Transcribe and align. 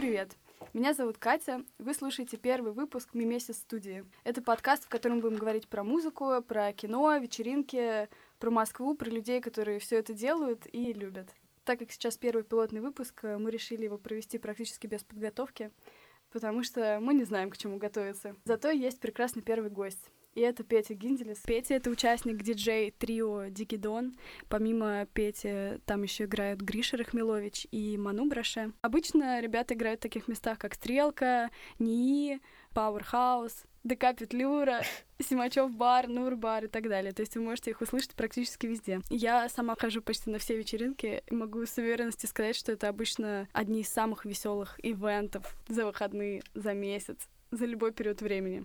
привет! 0.00 0.34
Меня 0.72 0.94
зовут 0.94 1.18
Катя. 1.18 1.62
Вы 1.76 1.92
слушаете 1.92 2.38
первый 2.38 2.72
выпуск 2.72 3.10
Мимесис 3.12 3.58
студии. 3.58 4.06
Это 4.24 4.40
подкаст, 4.40 4.84
в 4.84 4.88
котором 4.88 5.20
будем 5.20 5.36
говорить 5.36 5.68
про 5.68 5.84
музыку, 5.84 6.42
про 6.48 6.72
кино, 6.72 7.14
вечеринки, 7.18 8.08
про 8.38 8.50
Москву, 8.50 8.94
про 8.94 9.10
людей, 9.10 9.42
которые 9.42 9.78
все 9.78 9.98
это 9.98 10.14
делают 10.14 10.66
и 10.72 10.94
любят. 10.94 11.28
Так 11.64 11.80
как 11.80 11.92
сейчас 11.92 12.16
первый 12.16 12.44
пилотный 12.44 12.80
выпуск, 12.80 13.24
мы 13.24 13.50
решили 13.50 13.84
его 13.84 13.98
провести 13.98 14.38
практически 14.38 14.86
без 14.86 15.04
подготовки, 15.04 15.70
потому 16.32 16.62
что 16.62 16.98
мы 17.02 17.12
не 17.12 17.24
знаем, 17.24 17.50
к 17.50 17.58
чему 17.58 17.76
готовиться. 17.76 18.34
Зато 18.46 18.70
есть 18.70 19.00
прекрасный 19.00 19.42
первый 19.42 19.68
гость. 19.68 20.10
И 20.34 20.40
это 20.40 20.62
Петя 20.62 20.94
Гинделес. 20.94 21.38
Петя— 21.38 21.74
это 21.76 21.90
участник 21.90 22.42
диджей 22.42 22.92
трио 22.92 23.46
Дикий 23.48 23.76
Дон. 23.76 24.14
Помимо 24.48 25.06
Пети 25.12 25.80
там 25.86 26.02
еще 26.02 26.24
играют 26.24 26.60
Гриша 26.60 26.96
Рахмилович 26.96 27.66
и 27.72 27.98
Ману 27.98 28.26
Браше. 28.26 28.72
Обычно 28.82 29.40
ребята 29.40 29.74
играют 29.74 30.00
в 30.00 30.02
таких 30.02 30.28
местах, 30.28 30.58
как 30.58 30.74
Стрелка, 30.74 31.50
НИИ, 31.80 32.40
Пауэрхаус, 32.74 33.64
ДК 33.82 34.14
Петлюра, 34.16 34.82
Симачев 35.18 35.74
бар, 35.74 36.06
Нур 36.06 36.36
бар 36.36 36.66
и 36.66 36.68
так 36.68 36.88
далее. 36.88 37.12
То 37.12 37.22
есть 37.22 37.34
вы 37.34 37.42
можете 37.42 37.70
их 37.70 37.80
услышать 37.80 38.14
практически 38.14 38.66
везде. 38.66 39.00
Я 39.10 39.48
сама 39.48 39.74
хожу 39.74 40.00
почти 40.00 40.30
на 40.30 40.38
все 40.38 40.56
вечеринки 40.56 41.24
и 41.26 41.34
могу 41.34 41.66
с 41.66 41.76
уверенностью 41.76 42.28
сказать, 42.28 42.54
что 42.54 42.70
это 42.70 42.88
обычно 42.88 43.48
одни 43.52 43.80
из 43.80 43.88
самых 43.88 44.24
веселых 44.24 44.78
ивентов 44.82 45.56
за 45.66 45.86
выходные, 45.86 46.42
за 46.54 46.72
месяц, 46.72 47.18
за 47.50 47.66
любой 47.66 47.92
период 47.92 48.22
времени. 48.22 48.64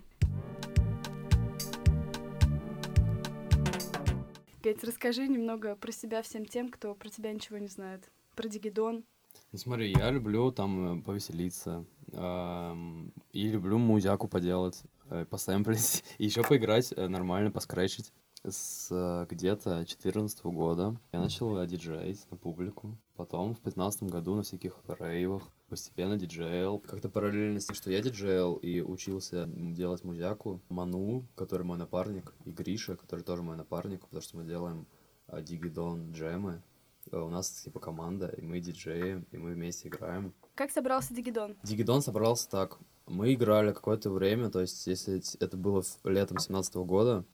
Петь, 4.66 4.82
расскажи 4.82 5.28
немного 5.28 5.76
про 5.76 5.92
себя 5.92 6.22
всем 6.22 6.44
тем, 6.44 6.70
кто 6.70 6.92
про 6.96 7.08
тебя 7.08 7.32
ничего 7.32 7.56
не 7.58 7.68
знает. 7.68 8.10
Про 8.34 8.48
Дигидон. 8.48 9.04
Ну 9.52 9.58
смотри, 9.58 9.92
я 9.92 10.10
люблю 10.10 10.50
там 10.50 10.98
э, 10.98 11.02
повеселиться. 11.04 11.84
И 12.10 13.48
люблю 13.48 13.78
музяку 13.78 14.26
поделать, 14.26 14.82
э, 15.08 15.24
посэмплить. 15.24 16.02
И 16.18 16.24
еще 16.24 16.42
поиграть 16.42 16.92
э, 16.96 17.06
нормально, 17.06 17.52
поскретчить. 17.52 18.12
С 18.42 18.90
где-то 19.30 19.86
14 19.86 20.44
года 20.46 20.96
я 21.12 21.20
начал 21.20 21.64
диджеить 21.64 22.28
на 22.32 22.36
публику. 22.36 22.98
Потом 23.14 23.54
в 23.54 23.60
15 23.60 24.02
году 24.10 24.34
на 24.34 24.42
всяких 24.42 24.80
рейвах 24.98 25.44
постепенно 25.68 26.16
диджейл. 26.16 26.78
Как-то 26.78 27.08
параллельно 27.08 27.60
с 27.60 27.66
тем, 27.66 27.76
что 27.76 27.90
я 27.90 28.02
диджейл 28.02 28.56
и 28.56 28.80
учился 28.80 29.46
делать 29.46 30.04
музяку, 30.04 30.60
Ману, 30.68 31.26
который 31.34 31.64
мой 31.64 31.78
напарник, 31.78 32.34
и 32.44 32.50
Гриша, 32.50 32.96
который 32.96 33.22
тоже 33.22 33.42
мой 33.42 33.56
напарник, 33.56 34.00
потому 34.02 34.22
что 34.22 34.36
мы 34.36 34.44
делаем 34.44 34.86
а, 35.26 35.40
дигидон 35.40 36.12
джемы. 36.12 36.62
А, 37.10 37.22
у 37.22 37.30
нас 37.30 37.50
типа 37.50 37.80
команда, 37.80 38.28
и 38.28 38.42
мы 38.42 38.60
диджеем, 38.60 39.26
и 39.30 39.36
мы 39.36 39.52
вместе 39.52 39.88
играем. 39.88 40.32
Как 40.54 40.70
собрался 40.70 41.14
Дигидон? 41.14 41.56
Дигидон 41.62 42.02
собрался 42.02 42.48
так. 42.48 42.78
Мы 43.06 43.34
играли 43.34 43.72
какое-то 43.72 44.10
время, 44.10 44.50
то 44.50 44.60
есть 44.60 44.86
если 44.86 45.22
это 45.38 45.56
было 45.56 45.84
летом 46.04 46.38
17 46.38 46.74
года, 46.76 47.24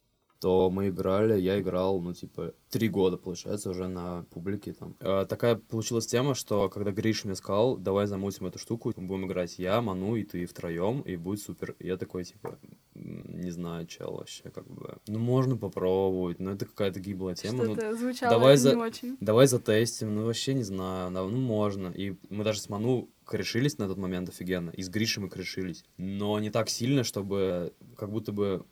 то 0.42 0.70
мы 0.70 0.88
играли, 0.88 1.40
я 1.40 1.60
играл, 1.60 2.00
ну, 2.00 2.14
типа, 2.14 2.52
три 2.68 2.88
года, 2.88 3.16
получается, 3.16 3.70
уже 3.70 3.86
на 3.86 4.24
публике 4.30 4.72
там. 4.72 4.96
Э, 4.98 5.24
такая 5.24 5.54
получилась 5.54 6.08
тема, 6.08 6.34
что 6.34 6.68
когда 6.68 6.90
Гриш 6.90 7.24
мне 7.24 7.36
сказал, 7.36 7.76
давай 7.76 8.08
замутим 8.08 8.46
эту 8.46 8.58
штуку, 8.58 8.92
будем 8.96 9.26
играть 9.26 9.60
я, 9.60 9.80
Ману 9.80 10.16
и 10.16 10.24
ты 10.24 10.44
втроем, 10.46 11.02
и 11.02 11.14
будет 11.14 11.42
супер. 11.42 11.76
И 11.78 11.86
я 11.86 11.96
такой, 11.96 12.24
типа, 12.24 12.58
не 12.94 13.52
знаю, 13.52 13.86
чел 13.86 14.16
вообще, 14.16 14.50
как 14.50 14.66
бы. 14.66 14.96
Ну, 15.06 15.20
можно 15.20 15.56
попробовать, 15.56 16.40
но 16.40 16.50
это 16.50 16.66
какая-то 16.66 16.98
гиблая 16.98 17.36
тема. 17.36 17.64
Что-то 17.64 17.90
ну, 17.92 17.96
звучало 17.96 18.32
давай 18.32 18.54
не 18.54 18.58
за... 18.58 18.76
очень. 18.76 19.16
Давай 19.20 19.46
затестим, 19.46 20.12
ну, 20.16 20.24
вообще 20.24 20.54
не 20.54 20.64
знаю, 20.64 21.12
ну, 21.12 21.28
можно. 21.28 21.86
И 21.86 22.16
мы 22.30 22.42
даже 22.42 22.58
с 22.58 22.68
Ману 22.68 23.08
корешились 23.24 23.78
на 23.78 23.86
тот 23.86 23.96
момент 23.96 24.28
офигенно, 24.28 24.70
и 24.70 24.82
с 24.82 24.88
Гришей 24.88 25.22
мы 25.22 25.28
корешились. 25.28 25.84
Но 25.98 26.40
не 26.40 26.50
так 26.50 26.68
сильно, 26.68 27.04
чтобы 27.04 27.72
как 27.96 28.10
будто 28.10 28.32
бы 28.32 28.64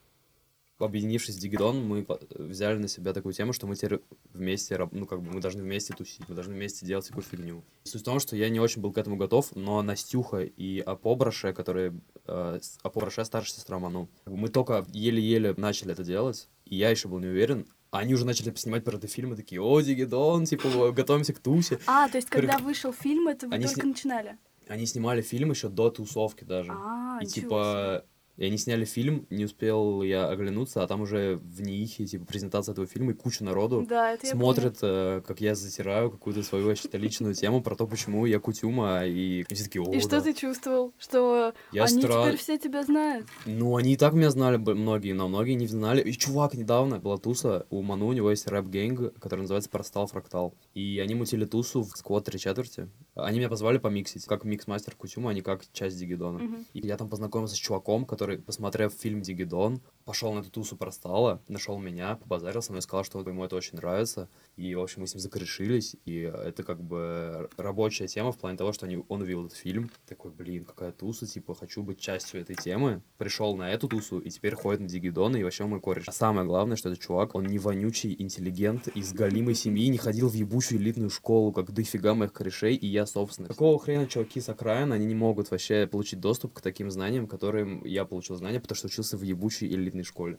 объединившись 0.80 1.34
с 1.34 1.38
Дигидон, 1.38 1.84
мы 1.84 2.06
взяли 2.30 2.78
на 2.78 2.88
себя 2.88 3.12
такую 3.12 3.32
тему, 3.32 3.52
что 3.52 3.66
мы 3.66 3.76
теперь 3.76 4.00
вместе, 4.32 4.78
ну, 4.92 5.06
как 5.06 5.22
бы, 5.22 5.32
мы 5.32 5.40
должны 5.40 5.62
вместе 5.62 5.94
тусить, 5.94 6.28
мы 6.28 6.34
должны 6.34 6.54
вместе 6.54 6.86
делать 6.86 7.04
всякую 7.04 7.24
фигню. 7.24 7.64
Суть 7.84 8.02
в 8.02 8.04
том, 8.04 8.20
что 8.20 8.36
я 8.36 8.48
не 8.48 8.60
очень 8.60 8.80
был 8.82 8.92
к 8.92 8.98
этому 8.98 9.16
готов, 9.16 9.54
но 9.54 9.82
Настюха 9.82 10.42
и 10.42 10.80
Апобраше, 10.80 11.52
которые... 11.52 11.94
Э, 12.26 12.58
Апобраше 12.82 13.24
старшая 13.24 13.56
сестра 13.56 13.78
Ману, 13.78 14.08
мы 14.26 14.48
только 14.48 14.84
еле-еле 14.92 15.54
начали 15.56 15.92
это 15.92 16.04
делать, 16.04 16.48
и 16.64 16.76
я 16.76 16.90
еще 16.90 17.08
был 17.08 17.18
не 17.18 17.26
уверен, 17.26 17.66
они 17.90 18.14
уже 18.14 18.24
начали 18.24 18.54
снимать 18.54 18.84
про 18.84 18.96
это 18.96 19.08
фильмы, 19.08 19.36
такие, 19.36 19.60
о, 19.60 19.80
Дигидон, 19.80 20.44
типа, 20.44 20.92
готовимся 20.92 21.32
к 21.32 21.40
тусе. 21.40 21.78
А, 21.86 22.08
то 22.08 22.18
есть, 22.18 22.28
когда 22.30 22.58
вышел 22.58 22.92
фильм, 22.92 23.28
это 23.28 23.48
вы 23.48 23.54
Они 23.54 23.64
только 23.66 23.80
сни- 23.80 23.90
начинали? 23.90 24.38
Они 24.68 24.86
снимали 24.86 25.20
фильм 25.20 25.50
еще 25.50 25.68
до 25.68 25.90
тусовки 25.90 26.44
даже. 26.44 26.70
А, 26.72 27.18
и 27.20 27.26
типа 27.26 28.04
и 28.40 28.46
они 28.46 28.56
сняли 28.56 28.86
фильм, 28.86 29.26
не 29.28 29.44
успел 29.44 30.02
я 30.02 30.26
оглянуться, 30.26 30.82
а 30.82 30.86
там 30.86 31.02
уже 31.02 31.36
в 31.36 31.60
НИИХе, 31.60 32.06
типа, 32.06 32.24
презентация 32.24 32.72
этого 32.72 32.86
фильма, 32.86 33.12
и 33.12 33.14
куча 33.14 33.44
народу 33.44 33.84
Да, 33.86 34.14
это 34.14 34.26
я 34.26 34.32
смотрит, 34.32 34.78
э, 34.80 35.20
как 35.26 35.42
я 35.42 35.54
затираю 35.54 36.10
какую-то 36.10 36.42
свою 36.42 36.64
вообще 36.66 36.88
личную 36.92 37.34
тему 37.34 37.62
про 37.62 37.76
то, 37.76 37.86
почему 37.86 38.24
я 38.24 38.40
кутюма, 38.40 39.04
и 39.04 39.44
все 39.52 39.64
такие, 39.64 39.84
о, 39.84 39.92
И 39.92 40.00
что 40.00 40.08
да». 40.08 40.22
ты 40.22 40.32
чувствовал? 40.32 40.94
Что 40.98 41.52
Я 41.70 41.84
они 41.84 42.02
стра- 42.02 42.24
теперь 42.24 42.38
все 42.38 42.58
тебя 42.58 42.82
знают? 42.82 43.26
Ну, 43.44 43.76
они 43.76 43.92
и 43.92 43.96
так 43.98 44.14
меня 44.14 44.30
знали, 44.30 44.56
многие, 44.56 45.12
но 45.12 45.28
многие 45.28 45.52
не 45.52 45.66
знали. 45.66 46.00
И 46.00 46.12
чувак 46.12 46.54
недавно 46.54 46.98
была 46.98 47.18
туса, 47.18 47.66
у 47.68 47.82
Ману, 47.82 48.06
у 48.06 48.12
него 48.14 48.30
есть 48.30 48.46
рэп- 48.46 48.78
gang, 48.78 49.18
который 49.20 49.40
называется 49.42 49.68
Простал 49.68 50.06
Фрактал. 50.06 50.54
И 50.72 50.98
они 50.98 51.14
мутили 51.14 51.44
тусу 51.44 51.82
в 51.82 51.90
сквот 51.90 52.24
три 52.24 52.38
четверти. 52.38 52.88
Они 53.14 53.38
меня 53.38 53.50
позвали 53.50 53.76
помиксить, 53.76 54.24
как 54.24 54.44
микс-мастер 54.44 54.94
Кутюма, 54.96 55.30
а 55.30 55.34
не 55.34 55.42
как 55.42 55.62
часть 55.72 55.98
Дигидона. 55.98 56.38
Мгм. 56.38 56.66
И 56.72 56.86
я 56.86 56.96
там 56.96 57.10
познакомился 57.10 57.54
с 57.54 57.58
чуваком, 57.58 58.06
который, 58.06 58.29
посмотрев 58.38 58.92
фильм 58.92 59.22
Дигидон, 59.22 59.80
пошел 60.04 60.32
на 60.32 60.40
эту 60.40 60.50
тусу 60.50 60.76
Простала, 60.76 61.40
нашел 61.48 61.78
меня, 61.78 62.16
побазарил 62.16 62.62
со 62.62 62.72
мной, 62.72 62.82
сказал, 62.82 63.04
что 63.04 63.20
ему 63.20 63.44
это 63.44 63.56
очень 63.56 63.76
нравится. 63.76 64.28
И, 64.56 64.74
в 64.74 64.80
общем, 64.80 65.02
мы 65.02 65.06
с 65.06 65.14
ним 65.14 65.20
закорешились, 65.20 65.96
и 66.04 66.20
это 66.20 66.62
как 66.62 66.82
бы 66.82 67.48
рабочая 67.56 68.08
тема 68.08 68.32
в 68.32 68.38
плане 68.38 68.56
того, 68.56 68.72
что 68.72 68.86
они, 68.86 69.02
он 69.08 69.22
увидел 69.22 69.46
этот 69.46 69.56
фильм, 69.56 69.90
такой, 70.06 70.30
блин, 70.30 70.64
какая 70.64 70.92
туса, 70.92 71.26
типа, 71.26 71.54
хочу 71.54 71.82
быть 71.82 72.00
частью 72.00 72.40
этой 72.40 72.56
темы. 72.56 73.02
Пришел 73.18 73.56
на 73.56 73.70
эту 73.70 73.88
тусу, 73.88 74.18
и 74.18 74.30
теперь 74.30 74.54
ходит 74.54 74.80
на 74.80 74.88
Дигидон, 74.88 75.36
и 75.36 75.42
вообще 75.42 75.64
мой 75.64 75.80
кореш. 75.80 76.08
А 76.08 76.12
самое 76.12 76.46
главное, 76.46 76.76
что 76.76 76.88
этот 76.88 77.02
чувак, 77.02 77.34
он 77.34 77.46
не 77.46 77.58
вонючий 77.58 78.16
интеллигент 78.18 78.88
из 78.88 79.12
галимой 79.12 79.54
семьи, 79.54 79.88
не 79.88 79.98
ходил 79.98 80.28
в 80.28 80.34
ебучую 80.34 80.80
элитную 80.80 81.10
школу, 81.10 81.52
как 81.52 81.72
дофига 81.72 82.14
моих 82.14 82.32
корешей, 82.32 82.74
и 82.74 82.86
я, 82.86 83.06
собственно. 83.06 83.48
Какого 83.48 83.78
хрена 83.78 84.06
чуваки 84.06 84.40
с 84.40 84.48
окраин, 84.48 84.92
они 84.92 85.06
не 85.06 85.14
могут 85.14 85.50
вообще 85.50 85.86
получить 85.86 86.20
доступ 86.20 86.54
к 86.54 86.60
таким 86.60 86.90
знаниям, 86.90 87.26
которым 87.26 87.84
я 87.84 88.04
получил 88.10 88.36
знания, 88.36 88.60
потому 88.60 88.76
что 88.76 88.88
учился 88.88 89.16
в 89.16 89.22
ебучей 89.22 89.68
элитной 89.68 90.04
школе. 90.04 90.36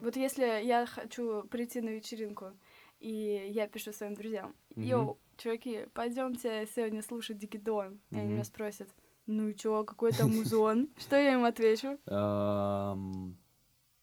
Вот 0.00 0.16
если 0.16 0.64
я 0.64 0.86
хочу 0.86 1.44
прийти 1.44 1.80
на 1.80 1.90
вечеринку, 1.90 2.46
и 2.98 3.50
я 3.50 3.68
пишу 3.68 3.92
своим 3.92 4.14
друзьям, 4.14 4.54
йоу, 4.74 5.18
чуваки, 5.36 5.86
пойдемте 5.94 6.66
сегодня 6.74 7.02
слушать 7.02 7.38
Дигидон. 7.38 8.00
И 8.10 8.16
они 8.16 8.32
меня 8.32 8.44
спросят, 8.44 8.88
ну 9.26 9.48
и 9.48 9.54
чё, 9.54 9.84
какой 9.84 10.12
там 10.12 10.30
музон? 10.30 10.88
Что 10.98 11.16
я 11.16 11.34
им 11.34 11.44
отвечу? 11.44 11.98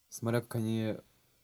Смотря 0.09 0.41
как 0.41 0.55
они 0.55 0.95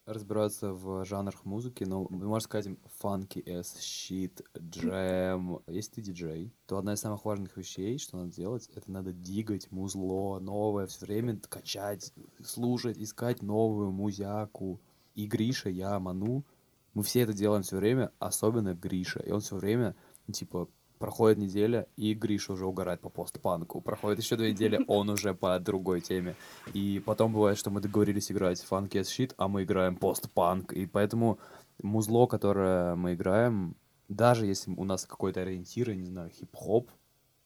разбираются 0.05 0.71
в 0.73 1.03
жанрах 1.05 1.45
музыки, 1.45 1.83
но 1.83 2.07
можно 2.09 2.39
сказать 2.39 2.67
им 2.67 2.79
funky 3.01 3.43
as 3.43 3.77
shit, 3.79 4.43
джем. 4.57 5.59
Если 5.67 5.93
ты 5.93 6.01
диджей, 6.01 6.53
то 6.67 6.77
одна 6.77 6.93
из 6.93 6.99
самых 6.99 7.25
важных 7.25 7.57
вещей, 7.57 7.97
что 7.97 8.17
надо 8.17 8.31
делать, 8.31 8.69
это 8.75 8.91
надо 8.91 9.13
дигать 9.13 9.71
музло 9.71 10.39
новое, 10.39 10.88
все 10.88 11.05
время 11.05 11.39
качать, 11.49 12.13
слушать, 12.43 12.97
искать 12.97 13.41
новую 13.41 13.91
музяку. 13.91 14.79
И 15.16 15.25
Гриша, 15.28 15.69
я, 15.69 15.99
Ману, 15.99 16.46
мы 16.93 17.03
все 17.03 17.22
это 17.22 17.34
делаем 17.34 17.63
все 17.63 17.78
время, 17.78 18.11
особенно 18.19 18.73
Гриша. 18.73 19.19
И 19.19 19.31
он 19.31 19.41
все 19.41 19.55
время, 19.55 19.96
ну, 20.28 20.34
типа, 20.34 20.69
проходит 20.97 21.38
неделя, 21.38 21.88
и 21.96 22.14
Гриша 22.14 22.53
уже 22.53 22.66
угорает 22.66 23.02
по 23.02 23.09
постпанку. 23.09 23.82
Проходит 23.82 24.20
еще 24.20 24.36
две 24.36 24.52
недели, 24.52 24.84
он 24.88 25.09
уже 25.09 25.34
по 25.34 25.59
другой 25.59 26.02
теме. 26.02 26.36
И 26.74 27.02
потом 27.06 27.34
бывает, 27.34 27.58
что 27.58 27.70
мы 27.70 27.82
договорились 27.82 28.32
играть 28.32 28.62
фанки 28.62 28.97
as 28.97 29.03
shit, 29.03 29.34
а 29.38 29.47
мы 29.47 29.64
играем 29.64 29.96
постпанк. 29.96 30.74
И 30.74 30.86
поэтому 30.86 31.40
музло, 31.82 32.28
которое 32.28 32.96
мы 32.96 33.14
играем, 33.14 33.76
даже 34.08 34.46
если 34.46 34.72
у 34.72 34.84
нас 34.84 35.06
какой-то 35.06 35.42
ориентир, 35.42 35.90
я 35.90 35.96
не 35.96 36.06
знаю, 36.06 36.30
хип-хоп, 36.30 36.90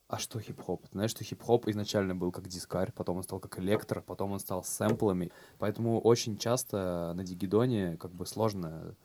а 0.10 0.18
что 0.18 0.40
хип-хоп? 0.40 0.88
Знаешь, 0.92 1.12
что 1.12 1.24
хип-хоп 1.24 1.68
изначально 1.68 2.16
был 2.16 2.32
как 2.32 2.48
дискарь, 2.48 2.92
потом 2.92 3.18
он 3.18 3.24
стал 3.24 3.40
как 3.40 3.60
электро, 3.60 4.02
потом 4.02 4.32
он 4.32 4.40
стал 4.40 4.64
сэмплами. 4.64 5.32
Поэтому 5.60 6.02
очень 6.02 6.38
часто 6.38 7.14
на 7.16 7.24
Дигидоне 7.24 7.96
как 7.98 8.12
бы 8.12 8.26
сложно, 8.26 8.96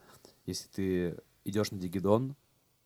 если 0.47 0.67
ты 0.69 1.17
идешь 1.43 1.69
на 1.69 1.77
Дигидон, 1.77 2.35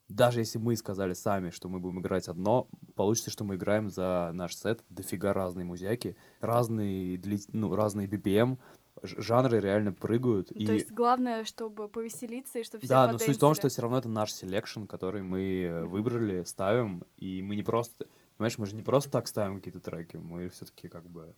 даже 0.10 0.40
если 0.40 0.58
мы 0.58 0.76
сказали 0.76 1.14
сами, 1.14 1.52
что 1.52 1.70
мы 1.70 1.80
будем 1.80 2.02
играть 2.02 2.28
одно, 2.28 2.68
получится, 2.96 3.32
что 3.32 3.44
мы 3.44 3.56
играем 3.56 3.90
за 3.90 4.32
наш 4.34 4.56
сет 4.56 4.84
дофига 4.90 5.34
разные 5.34 5.66
музяки, 5.66 6.18
разные, 6.42 7.16
дли- 7.18 7.50
ну, 7.54 7.74
разные 7.76 8.08
BPM, 8.08 8.58
Жанры 9.02 9.60
реально 9.60 9.94
прыгают. 9.94 10.52
Ну, 10.52 10.62
и... 10.62 10.66
То 10.66 10.74
есть 10.74 10.92
главное, 10.92 11.46
чтобы 11.46 11.88
повеселиться 11.88 12.60
и 12.60 12.64
чтобы 12.64 12.82
все 12.82 12.90
Да, 12.90 13.10
но 13.10 13.18
суть 13.18 13.38
в 13.38 13.40
том, 13.40 13.56
что 13.56 13.70
все 13.70 13.82
равно 13.82 13.98
это 13.98 14.10
наш 14.10 14.34
selection, 14.34 14.84
который 14.86 15.22
мы 15.22 15.62
э, 15.64 15.86
выбрали, 15.86 16.44
ставим, 16.44 17.04
и 17.18 17.42
мы 17.42 17.56
не 17.56 17.64
просто... 17.64 18.08
Понимаешь, 18.38 18.58
мы 18.58 18.66
же 18.66 18.76
не 18.76 18.84
просто 18.84 19.10
так 19.10 19.28
ставим 19.28 19.58
какие-то 19.58 19.80
треки, 19.80 20.18
мы 20.18 20.50
все 20.50 20.66
таки 20.66 20.88
как 20.90 21.06
бы... 21.10 21.34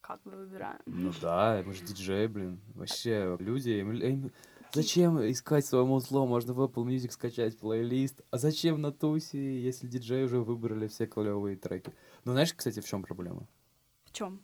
Как 0.00 0.20
мы 0.24 0.36
выбираем? 0.36 0.80
Ну 0.86 1.12
да, 1.20 1.62
мы 1.64 1.72
же 1.72 1.84
диджей, 1.84 2.26
блин. 2.26 2.60
Вообще, 2.74 3.36
люди... 3.38 3.70
им- 3.70 3.92
им- 3.92 4.32
Зачем 4.74 5.20
искать 5.30 5.64
свое 5.64 5.84
музло? 5.84 6.26
Можно 6.26 6.52
в 6.52 6.60
Apple 6.60 6.84
Music 6.84 7.12
скачать 7.12 7.56
плейлист. 7.56 8.22
А 8.30 8.38
зачем 8.38 8.80
на 8.80 8.90
тусе, 8.90 9.62
если 9.62 9.86
диджеи 9.86 10.24
уже 10.24 10.40
выбрали 10.40 10.88
все 10.88 11.06
клевые 11.06 11.56
треки? 11.56 11.92
Ну, 12.24 12.32
знаешь, 12.32 12.52
кстати, 12.52 12.80
в 12.80 12.84
чем 12.84 13.04
проблема? 13.04 13.46
В 14.04 14.12
чем? 14.12 14.42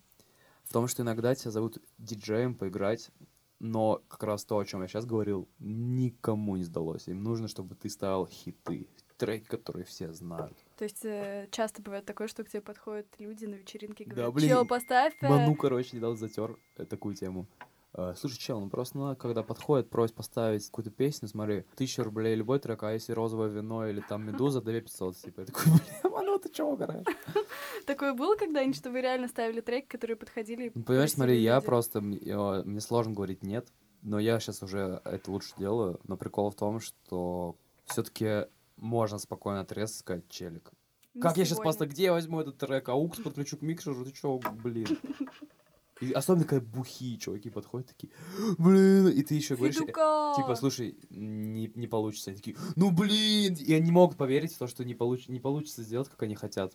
В 0.62 0.72
том, 0.72 0.86
что 0.86 1.02
иногда 1.02 1.34
тебя 1.34 1.50
зовут 1.50 1.78
диджеем 1.98 2.54
поиграть, 2.54 3.10
но 3.58 4.02
как 4.06 4.22
раз 4.22 4.44
то, 4.44 4.56
о 4.58 4.64
чем 4.64 4.82
я 4.82 4.88
сейчас 4.88 5.04
говорил, 5.04 5.48
никому 5.58 6.56
не 6.56 6.62
сдалось. 6.62 7.08
Им 7.08 7.24
нужно, 7.24 7.48
чтобы 7.48 7.74
ты 7.74 7.90
ставил 7.90 8.26
хиты, 8.26 8.86
треки, 9.16 9.46
которые 9.46 9.84
все 9.84 10.12
знают. 10.12 10.56
То 10.78 10.84
есть 10.84 11.04
э, 11.04 11.48
часто 11.50 11.82
бывает 11.82 12.06
такое, 12.06 12.28
что 12.28 12.44
к 12.44 12.48
тебе 12.48 12.62
подходят 12.62 13.06
люди 13.18 13.46
на 13.46 13.56
вечеринке 13.56 14.04
и 14.04 14.06
Да, 14.06 14.14
говорят, 14.14 14.34
блин, 14.34 14.48
чел, 14.48 14.64
поставь... 14.64 15.14
э, 15.20 15.28
Ману, 15.28 15.56
короче, 15.56 15.96
недавно 15.96 16.16
затер 16.16 16.56
э, 16.76 16.84
такую 16.84 17.16
тему. 17.16 17.48
Э, 17.92 18.14
Слушай, 18.16 18.38
чел, 18.38 18.60
ну 18.60 18.68
просто, 18.68 18.98
ну, 18.98 19.16
когда 19.16 19.42
подходит, 19.42 19.90
просит 19.90 20.14
поставить 20.14 20.66
какую-то 20.66 20.90
песню, 20.90 21.28
смотри, 21.28 21.64
тысяча 21.74 22.04
рублей 22.04 22.34
любой 22.36 22.60
трек, 22.60 22.82
а 22.82 22.92
если 22.92 23.12
розовое 23.12 23.48
вино 23.48 23.86
или 23.86 24.00
там 24.00 24.24
медуза, 24.24 24.60
2500, 24.62 25.16
типа. 25.16 25.40
Я 25.40 25.46
такой, 25.46 25.64
блин, 25.64 26.12
Ману, 26.12 26.38
ты 26.38 26.48
чего 26.50 26.72
угораешь? 26.72 27.06
Такое 27.86 28.14
было 28.14 28.36
когда-нибудь, 28.36 28.76
что 28.76 28.90
вы 28.90 29.00
реально 29.00 29.28
ставили 29.28 29.60
треки, 29.60 29.86
которые 29.86 30.16
подходили? 30.16 30.70
Ну, 30.74 30.82
понимаешь, 30.82 31.12
смотри, 31.12 31.40
я 31.40 31.60
просто, 31.60 32.00
мне 32.00 32.80
сложно 32.80 33.12
говорить 33.12 33.42
нет, 33.42 33.66
но 34.02 34.18
я 34.18 34.38
сейчас 34.38 34.62
уже 34.62 35.00
это 35.04 35.30
лучше 35.30 35.52
делаю, 35.58 36.00
но 36.06 36.16
прикол 36.16 36.50
в 36.50 36.54
том, 36.54 36.80
что 36.80 37.56
все-таки 37.86 38.46
можно 38.76 39.18
спокойно 39.18 39.66
сказать, 39.86 40.28
челик. 40.28 40.70
Не 41.12 41.22
как 41.22 41.36
я 41.36 41.44
сейчас 41.44 41.58
сегодня. 41.58 41.62
просто, 41.64 41.86
где 41.86 42.04
я 42.04 42.12
возьму 42.12 42.40
этот 42.40 42.56
трек, 42.56 42.88
аукс 42.88 43.18
подключу 43.18 43.56
к 43.56 43.62
микшеру, 43.62 44.04
ты 44.04 44.12
чё, 44.12 44.38
блин. 44.38 44.86
И 46.00 46.12
особенно, 46.12 46.46
когда 46.46 46.64
бухие 46.64 47.18
чуваки 47.18 47.50
подходят, 47.50 47.88
такие, 47.88 48.10
блин, 48.58 49.08
и 49.08 49.22
ты 49.22 49.34
еще 49.34 49.56
говоришь, 49.56 49.76
Федука! 49.76 50.32
типа, 50.36 50.54
слушай, 50.56 50.98
не, 51.10 51.70
не 51.74 51.86
получится. 51.86 52.30
Они 52.30 52.38
такие, 52.38 52.56
ну 52.76 52.90
блин, 52.90 53.54
и 53.54 53.74
они 53.74 53.90
могут 53.90 54.16
поверить 54.16 54.54
в 54.54 54.58
то, 54.58 54.66
что 54.66 54.84
не, 54.84 54.94
получ, 54.94 55.28
не 55.28 55.40
получится 55.40 55.82
сделать, 55.82 56.08
как 56.08 56.22
они 56.22 56.34
хотят. 56.34 56.74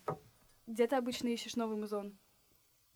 Где 0.67 0.87
ты 0.87 0.95
обычно 0.95 1.27
ищешь 1.27 1.55
новый 1.55 1.77
музон? 1.77 2.17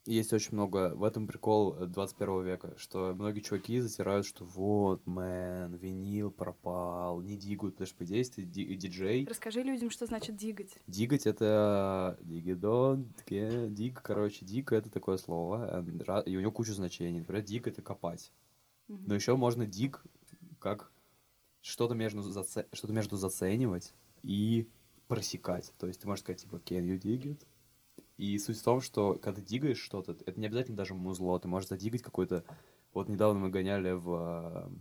Есть 0.06 0.34
очень 0.34 0.54
много, 0.54 0.96
в 0.96 1.04
этом 1.04 1.28
прикол 1.28 1.76
э, 1.76 1.86
21 1.86 2.44
века, 2.44 2.74
что 2.78 3.14
многие 3.14 3.42
чуваки 3.42 3.80
затирают, 3.80 4.26
что 4.26 4.44
вот, 4.46 5.06
мэн, 5.06 5.76
винил 5.76 6.32
пропал, 6.32 7.22
не 7.22 7.38
дигают, 7.38 7.76
потому 7.76 7.88
что, 7.88 7.98
по 7.98 8.06
идее, 8.06 8.24
ты 8.24 8.44
ди- 8.44 8.76
диджей, 8.76 9.26
Расскажи 9.30 9.62
людям, 9.62 9.90
что 9.92 10.06
значит 10.06 10.36
дигать. 10.36 10.78
дигать 10.88 11.28
это 11.28 12.18
дигидон, 12.22 13.14
диг, 13.28 14.02
короче, 14.02 14.46
диг 14.46 14.72
это 14.72 14.90
такое 14.90 15.18
слово, 15.18 15.84
э, 15.86 16.24
и 16.26 16.38
у 16.38 16.40
него 16.42 16.52
куча 16.52 16.74
значений. 16.74 17.20
Например, 17.20 17.44
диг 17.44 17.68
это 17.68 17.82
копать. 17.82 18.32
Но 18.88 19.14
еще 19.14 19.36
можно 19.36 19.68
диг 19.68 20.04
как 20.60 20.92
что-то 21.62 21.94
между, 21.94 22.22
заце- 22.22 22.66
что-то 22.74 22.94
между 22.94 23.18
заценивать 23.18 23.94
и 24.24 24.68
просекать. 25.08 25.72
То 25.78 25.86
есть 25.88 26.02
ты 26.02 26.08
можешь 26.08 26.24
сказать, 26.24 26.42
типа, 26.42 26.56
can 26.56 26.84
you 26.86 27.00
dig 27.00 27.22
it? 27.24 27.46
И 28.20 28.38
суть 28.38 28.60
в 28.60 28.64
том, 28.64 28.82
что 28.82 29.14
когда 29.14 29.40
ты 29.40 29.48
дигаешь 29.48 29.80
что-то, 29.80 30.12
это 30.26 30.38
не 30.38 30.48
обязательно 30.48 30.76
даже 30.76 30.94
музло, 30.94 31.40
ты 31.40 31.48
можешь 31.48 31.70
задигать 31.70 32.02
какой-то... 32.02 32.44
Вот 32.94 33.08
недавно 33.08 33.40
мы 33.40 33.50
гоняли 33.50 33.92
в... 33.94 34.68
э, 34.70 34.76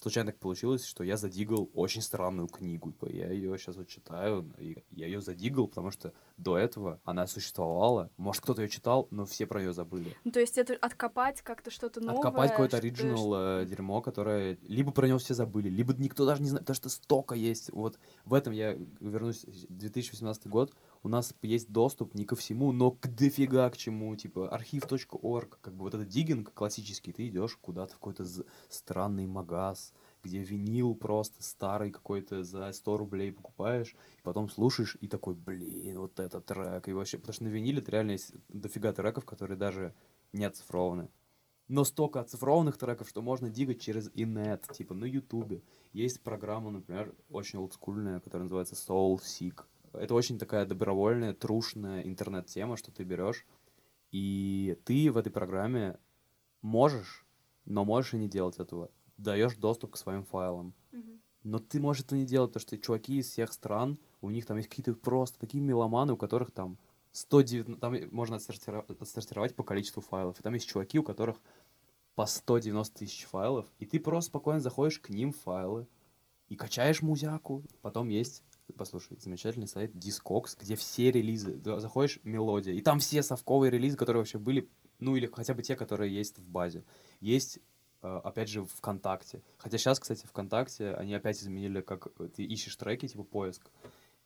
Случайно 0.00 0.32
так 0.32 0.38
получилось, 0.38 0.84
что 0.84 1.02
я 1.02 1.16
задигал 1.16 1.70
очень 1.72 2.02
странную 2.02 2.46
книгу. 2.46 2.92
Типа, 2.92 3.06
Я 3.10 3.32
ее 3.32 3.56
сейчас 3.58 3.76
вот 3.76 3.88
читаю, 3.88 4.52
и 4.58 4.84
я 4.90 5.06
ее 5.06 5.20
задигал, 5.22 5.66
потому 5.66 5.90
что 5.90 6.12
до 6.36 6.58
этого 6.58 7.00
она 7.04 7.26
существовала. 7.26 8.10
Может, 8.16 8.42
кто-то 8.42 8.62
ее 8.62 8.68
читал, 8.68 9.08
но 9.10 9.24
все 9.24 9.46
про 9.46 9.60
нее 9.60 9.72
забыли. 9.72 10.14
Ну, 10.24 10.30
то 10.30 10.40
есть 10.40 10.58
это 10.58 10.74
откопать 10.74 11.40
как-то 11.42 11.70
что-то 11.70 12.00
новое. 12.00 12.18
Откопать 12.18 12.50
какое-то 12.50 12.76
оригинал 12.76 13.34
э, 13.34 13.66
дерьмо, 13.66 14.02
которое 14.02 14.58
либо 14.62 14.92
про 14.92 15.08
него 15.08 15.18
все 15.18 15.32
забыли, 15.32 15.68
либо 15.68 15.94
никто 15.94 16.26
даже 16.26 16.42
не 16.42 16.48
знает, 16.48 16.64
потому 16.64 16.76
что 16.76 16.90
столько 16.90 17.34
есть. 17.34 17.72
Вот 17.72 17.98
в 18.24 18.34
этом 18.34 18.52
я 18.52 18.74
вернусь, 19.00 19.46
2018 19.70 20.46
год, 20.48 20.74
у 21.04 21.08
нас 21.08 21.34
есть 21.42 21.70
доступ 21.70 22.14
не 22.14 22.24
ко 22.24 22.34
всему, 22.34 22.72
но 22.72 22.90
к 22.90 23.06
дофига 23.06 23.68
к 23.68 23.76
чему, 23.76 24.16
типа 24.16 24.48
архив.орг, 24.48 25.58
как 25.60 25.74
бы 25.74 25.82
вот 25.84 25.94
этот 25.94 26.08
диггинг 26.08 26.52
классический, 26.54 27.12
ты 27.12 27.28
идешь 27.28 27.56
куда-то 27.60 27.92
в 27.92 27.96
какой-то 27.96 28.24
странный 28.70 29.26
магаз, 29.26 29.92
где 30.22 30.38
винил 30.38 30.94
просто 30.94 31.42
старый 31.42 31.90
какой-то 31.90 32.42
за 32.42 32.72
100 32.72 32.96
рублей 32.96 33.32
покупаешь, 33.32 33.94
и 34.18 34.22
потом 34.22 34.48
слушаешь 34.48 34.96
и 34.98 35.06
такой, 35.06 35.34
блин, 35.34 35.98
вот 35.98 36.18
этот 36.18 36.46
трек, 36.46 36.88
и 36.88 36.94
вообще, 36.94 37.18
потому 37.18 37.34
что 37.34 37.44
на 37.44 37.48
виниле 37.48 37.84
реально 37.86 38.12
есть 38.12 38.32
дофига 38.48 38.94
треков, 38.94 39.26
которые 39.26 39.58
даже 39.58 39.94
не 40.32 40.46
оцифрованы. 40.46 41.10
Но 41.68 41.84
столько 41.84 42.20
оцифрованных 42.20 42.78
треков, 42.78 43.10
что 43.10 43.20
можно 43.20 43.50
дигать 43.50 43.80
через 43.80 44.10
инет, 44.14 44.66
типа 44.72 44.94
на 44.94 45.04
ютубе. 45.04 45.62
Есть 45.92 46.22
программа, 46.22 46.70
например, 46.70 47.14
очень 47.28 47.58
олдскульная, 47.58 48.20
которая 48.20 48.44
называется 48.44 48.74
Soul 48.74 49.18
Seek. 49.18 49.64
Это 49.98 50.14
очень 50.14 50.38
такая 50.38 50.66
добровольная, 50.66 51.34
трушная 51.34 52.02
интернет-тема, 52.02 52.76
что 52.76 52.90
ты 52.92 53.04
берешь, 53.04 53.46
и 54.10 54.78
ты 54.84 55.10
в 55.10 55.16
этой 55.16 55.30
программе 55.30 55.98
можешь, 56.62 57.26
но 57.64 57.84
можешь 57.84 58.14
и 58.14 58.18
не 58.18 58.28
делать 58.28 58.58
этого. 58.58 58.90
Даешь 59.16 59.56
доступ 59.56 59.92
к 59.92 59.96
своим 59.96 60.24
файлам. 60.24 60.74
Но 61.42 61.58
ты 61.58 61.78
можешь 61.78 62.04
это 62.04 62.16
не 62.16 62.24
делать, 62.24 62.50
потому 62.52 62.62
что 62.62 62.78
чуваки 62.78 63.18
из 63.18 63.28
всех 63.28 63.52
стран, 63.52 63.98
у 64.22 64.30
них 64.30 64.46
там 64.46 64.56
есть 64.56 64.70
какие-то 64.70 64.94
просто 64.94 65.38
такие 65.38 65.62
меломаны, 65.62 66.14
у 66.14 66.16
которых 66.16 66.50
там 66.50 66.78
109... 67.12 67.80
Там 67.80 67.94
можно 68.10 68.36
отсортировать, 68.36 68.88
отсортировать 68.98 69.54
по 69.54 69.62
количеству 69.62 70.00
файлов. 70.00 70.40
И 70.40 70.42
там 70.42 70.54
есть 70.54 70.66
чуваки, 70.66 70.98
у 70.98 71.02
которых 71.02 71.36
по 72.14 72.26
190 72.26 72.96
тысяч 72.96 73.24
файлов, 73.24 73.66
и 73.78 73.86
ты 73.86 74.00
просто 74.00 74.30
спокойно 74.30 74.60
заходишь 74.60 75.00
к 75.00 75.10
ним 75.10 75.32
в 75.32 75.38
файлы 75.38 75.86
и 76.48 76.56
качаешь 76.56 77.02
музяку. 77.02 77.62
Потом 77.82 78.08
есть, 78.08 78.42
послушай, 78.72 79.18
замечательный 79.20 79.68
сайт 79.68 79.94
Discogs, 79.94 80.56
где 80.58 80.74
все 80.76 81.10
релизы, 81.10 81.60
заходишь, 81.62 82.20
мелодия, 82.24 82.72
и 82.74 82.80
там 82.80 82.98
все 82.98 83.22
совковые 83.22 83.70
релизы, 83.70 83.96
которые 83.96 84.20
вообще 84.20 84.38
были, 84.38 84.68
ну 84.98 85.16
или 85.16 85.26
хотя 85.26 85.54
бы 85.54 85.62
те, 85.62 85.76
которые 85.76 86.14
есть 86.14 86.38
в 86.38 86.48
базе. 86.48 86.84
Есть 87.20 87.58
э, 88.02 88.20
опять 88.24 88.48
же, 88.48 88.64
ВКонтакте. 88.64 89.42
Хотя 89.58 89.78
сейчас, 89.78 90.00
кстати, 90.00 90.26
ВКонтакте 90.26 90.94
они 90.94 91.14
опять 91.14 91.38
изменили, 91.38 91.80
как 91.80 92.08
э, 92.18 92.28
ты 92.28 92.44
ищешь 92.44 92.76
треки, 92.76 93.06
типа 93.06 93.24
поиск. 93.24 93.70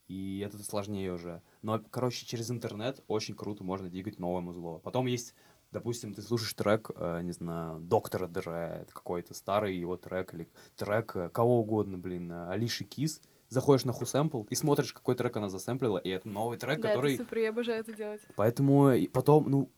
И 0.06 0.38
это 0.38 0.56
сложнее 0.62 1.12
уже. 1.12 1.42
Но, 1.60 1.82
короче, 1.90 2.24
через 2.24 2.50
интернет 2.50 3.04
очень 3.08 3.34
круто 3.34 3.62
можно 3.62 3.90
двигать 3.90 4.18
новое 4.18 4.40
музло. 4.40 4.78
Потом 4.78 5.06
есть, 5.06 5.34
допустим, 5.70 6.14
ты 6.14 6.22
слушаешь 6.22 6.54
трек, 6.54 6.90
э, 6.94 7.20
не 7.22 7.32
знаю, 7.32 7.80
Доктора 7.80 8.26
Дре, 8.26 8.86
какой-то 8.92 9.34
старый 9.34 9.76
его 9.76 9.96
трек, 9.96 10.32
или 10.32 10.48
трек 10.76 11.14
кого 11.32 11.60
угодно, 11.60 11.98
блин, 11.98 12.32
Алиши 12.32 12.84
Кис, 12.84 13.20
заходишь 13.48 13.84
на 13.84 13.92
Хусэмпл 13.92 14.42
и 14.44 14.54
смотришь, 14.54 14.92
какой 14.92 15.14
трек 15.14 15.36
она 15.36 15.48
засэмплила, 15.48 15.98
и 15.98 16.10
это 16.10 16.28
новый 16.28 16.58
трек, 16.58 16.80
Да, 16.80 16.88
который... 16.88 17.14
это 17.14 17.22
супер, 17.24 17.38
я 17.38 17.48
обожаю 17.50 17.80
это 17.80 17.92
делать. 17.92 18.20
Поэтому 18.36 18.92
потом, 19.12 19.50
ну, 19.50 19.70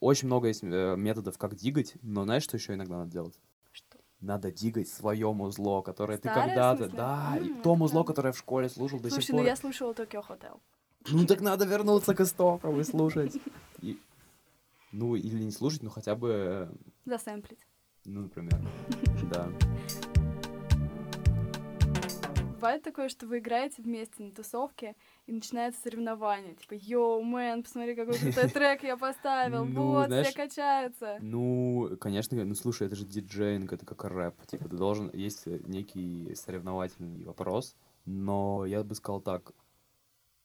очень 0.00 0.26
много 0.28 0.48
есть 0.48 0.62
э, 0.62 0.94
методов, 0.96 1.36
как 1.38 1.54
дигать, 1.54 1.94
но 2.02 2.24
знаешь, 2.24 2.44
что 2.44 2.56
еще 2.56 2.74
иногда 2.74 2.98
надо 2.98 3.10
делать? 3.10 3.38
Что? 3.72 3.98
Надо 4.20 4.50
дигать 4.52 4.88
свое 4.88 5.32
музло, 5.32 5.82
которое 5.82 6.16
ты 6.18 6.28
Старое, 6.30 6.42
в 6.44 6.46
когда-то... 6.78 6.88
Да, 6.96 7.36
и 7.40 7.48
М, 7.50 7.62
то 7.62 7.74
музло, 7.74 8.04
которое 8.04 8.32
в 8.32 8.38
школе 8.38 8.68
слушал 8.68 9.00
до 9.00 9.08
Слушай, 9.10 9.22
сих 9.24 9.32
ну 9.32 9.38
пор. 9.38 9.46
я 9.46 9.56
слушала 9.56 9.94
Токио 9.94 10.22
Хотел. 10.22 10.60
Ну 11.10 11.26
так 11.26 11.40
надо 11.40 11.64
вернуться 11.64 12.14
к 12.14 12.20
истокам 12.20 12.80
и 12.80 12.84
слушать. 12.84 13.36
И- 13.80 13.98
Ну, 14.92 15.16
или 15.16 15.42
не 15.42 15.50
слушать, 15.50 15.82
но 15.82 15.90
хотя 15.90 16.14
бы, 16.14 16.28
э, 16.30 16.68
Засэмплить. 17.06 17.66
ну, 18.04 18.20
например, 18.22 18.60
да. 19.32 19.48
Бывает 22.62 22.84
такое, 22.84 23.08
что 23.08 23.26
вы 23.26 23.40
играете 23.40 23.82
вместе 23.82 24.22
на 24.22 24.30
тусовке, 24.30 24.94
и 25.26 25.32
начинается 25.32 25.80
соревнование. 25.82 26.54
Типа, 26.54 26.74
йоу, 26.74 27.20
мэн, 27.20 27.64
посмотри, 27.64 27.96
какой 27.96 28.16
крутой 28.16 28.48
трек 28.54 28.84
я 28.84 28.96
поставил. 28.96 29.64
Ну, 29.64 29.90
Вот, 29.90 30.12
все 30.12 30.32
качаются. 30.32 31.18
Ну, 31.20 31.96
конечно, 32.00 32.44
ну 32.44 32.54
слушай, 32.54 32.86
это 32.86 32.94
же 32.94 33.04
диджейнг, 33.04 33.72
это 33.72 33.84
как 33.84 34.04
рэп. 34.04 34.46
Типа, 34.46 34.68
ты 34.68 34.76
должен, 34.76 35.10
есть 35.12 35.48
э, 35.48 35.58
некий 35.66 36.32
соревновательный 36.36 37.24
вопрос, 37.24 37.74
но 38.04 38.64
я 38.64 38.84
бы 38.84 38.94
сказал 38.94 39.20
так, 39.20 39.50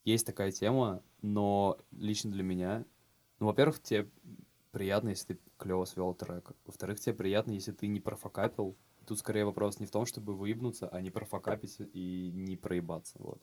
есть 0.03 0.25
такая 0.25 0.51
тема, 0.51 1.03
но 1.21 1.77
лично 1.91 2.31
для 2.31 2.41
меня, 2.41 2.83
ну, 3.39 3.45
во-первых, 3.45 3.79
тебе 3.79 4.09
приятно, 4.71 5.09
если 5.09 5.36
ты 5.36 5.39
клево 5.57 5.86
свел 5.86 6.15
трек. 6.15 6.50
Во-вторых, 6.65 7.00
тебе 7.00 7.13
приятно, 7.13 7.51
если 7.51 7.74
ты 7.74 7.86
не 7.86 8.00
профокапил. 8.00 8.75
Тут 9.07 9.19
скорее 9.19 9.45
вопрос 9.45 9.79
не 9.79 9.85
в 9.85 9.91
том, 9.91 10.05
чтобы 10.05 10.35
выебнуться, 10.35 10.89
а 10.89 10.99
не 10.99 11.09
профокапить 11.09 11.77
и 11.79 12.29
не 12.33 12.57
проебаться. 12.57 13.15
Вот. 13.19 13.41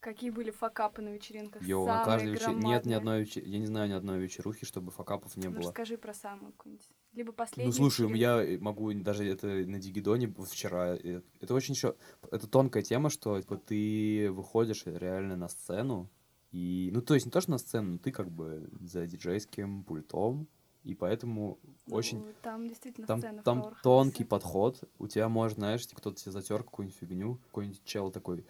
Какие 0.00 0.30
были 0.30 0.50
факапы 0.50 1.00
на 1.00 1.10
вечеринках? 1.10 1.62
Йоу, 1.62 1.86
на 1.86 2.04
каждой 2.04 2.32
вечеринке... 2.32 2.66
Нет 2.66 2.86
ни 2.86 2.92
одной 2.92 3.20
вечеринки... 3.20 3.50
Я 3.50 3.58
не 3.60 3.66
знаю 3.66 3.88
ни 3.88 3.92
одной 3.92 4.18
вечерухи, 4.18 4.66
чтобы 4.66 4.90
факапов 4.90 5.36
не 5.36 5.46
Ну, 5.46 5.52
было. 5.52 5.62
расскажи 5.62 5.96
про 5.96 6.12
самую 6.12 6.52
какую-нибудь. 6.52 6.88
Либо 7.12 7.32
последнюю. 7.32 7.72
Ну, 7.72 7.72
слушай, 7.72 8.08
вечеринку. 8.08 8.50
я 8.52 8.58
могу 8.60 8.92
даже 8.94 9.24
это 9.24 9.46
на 9.46 9.78
Дигидоне 9.78 10.34
вчера. 10.50 10.96
Это 10.96 11.54
очень 11.54 11.74
еще... 11.74 11.94
Это 12.32 12.48
тонкая 12.48 12.82
тема, 12.82 13.08
что 13.08 13.40
типа, 13.40 13.56
ты 13.58 14.28
выходишь 14.32 14.86
реально 14.86 15.36
на 15.36 15.48
сцену, 15.48 16.10
и... 16.50 16.90
Ну, 16.92 17.00
то 17.00 17.14
есть 17.14 17.26
не 17.26 17.32
то, 17.32 17.40
что 17.40 17.52
на 17.52 17.58
сцену, 17.58 17.92
но 17.92 17.98
ты 17.98 18.10
как 18.10 18.30
бы 18.30 18.68
за 18.80 19.06
диджейским 19.06 19.84
пультом, 19.84 20.48
и 20.86 20.94
поэтому 20.94 21.58
Ну, 21.86 21.96
очень... 21.96 22.24
Там 22.42 22.68
действительно 22.68 23.06
Там, 23.08 23.18
сцена 23.18 23.42
там 23.42 23.74
тонкий 23.82 24.22
подход. 24.24 24.84
У 24.98 25.08
тебя 25.08 25.28
может, 25.28 25.58
знаешь, 25.58 25.84
типа, 25.84 26.00
кто-то 26.00 26.16
тебе 26.16 26.30
затер 26.30 26.62
какую-нибудь 26.62 26.98
фигню, 26.98 27.38
какой-нибудь 27.48 27.82
чел 27.84 28.12
такой, 28.12 28.46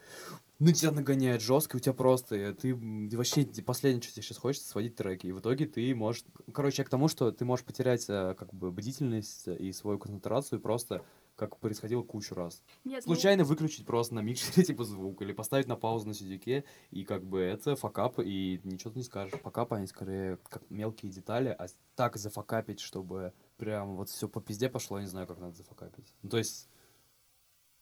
на 0.59 0.73
тебя 0.73 0.91
нагоняет 0.91 1.41
жестко, 1.41 1.77
и 1.77 1.81
у 1.81 1.83
тебя 1.83 1.95
просто, 1.95 2.37
э, 2.37 2.53
ты, 2.53 2.75
вообще 2.75 3.47
последнее, 3.65 4.03
что 4.03 4.13
тебе 4.13 4.23
сейчас 4.23 4.39
хочется, 4.39 4.69
сводить 4.69 4.97
треки. 4.97 5.27
И 5.27 5.33
в 5.33 5.41
итоге 5.41 5.67
ты 5.67 5.95
можешь... 5.95 6.25
Короче, 6.53 6.83
я 6.83 6.85
к 6.85 6.91
тому, 6.91 7.09
что 7.09 7.33
ты 7.33 7.47
можешь 7.47 7.65
потерять 7.65 8.05
э, 8.09 8.35
как 8.39 8.53
бы 8.53 8.71
бдительность 8.71 9.49
и 9.49 9.73
свою 9.73 9.99
концентрацию 9.99 10.61
просто 10.61 11.03
как 11.37 11.59
происходило 11.59 12.03
кучу 12.03 12.35
раз. 12.35 12.63
Нет, 12.85 13.05
ну, 13.07 13.15
Случайно 13.15 13.45
выключить 13.45 13.87
просто 13.87 14.15
на 14.15 14.21
микшере 14.21 14.65
типа 14.67 14.85
звук 14.85 15.23
или 15.23 15.33
поставить 15.33 15.69
на 15.69 15.77
паузу 15.77 16.09
на 16.09 16.15
сидюке, 16.15 16.65
и 16.91 17.05
как 17.05 17.25
бы 17.25 17.41
это 17.41 17.77
факап, 17.77 18.19
и 18.19 18.61
ничего 18.65 18.91
ты 18.91 18.99
не 18.99 19.05
скажешь. 19.05 19.39
Факапы, 19.41 19.77
они 19.77 19.87
скорее 19.87 20.39
как 20.49 20.69
мелкие 20.71 21.13
детали, 21.13 21.55
а 21.57 21.67
так 21.95 22.17
зафакапить, 22.17 22.81
чтобы 22.81 23.33
прям 23.59 23.97
вот 23.97 24.09
все 24.09 24.29
по 24.29 24.41
пизде 24.41 24.69
пошло, 24.69 24.99
я 24.99 25.05
не 25.05 25.11
знаю, 25.11 25.27
как 25.27 25.39
надо 25.39 25.55
зафакапить. 25.55 26.13
Ну, 26.23 26.31
то 26.31 26.39
есть, 26.39 26.69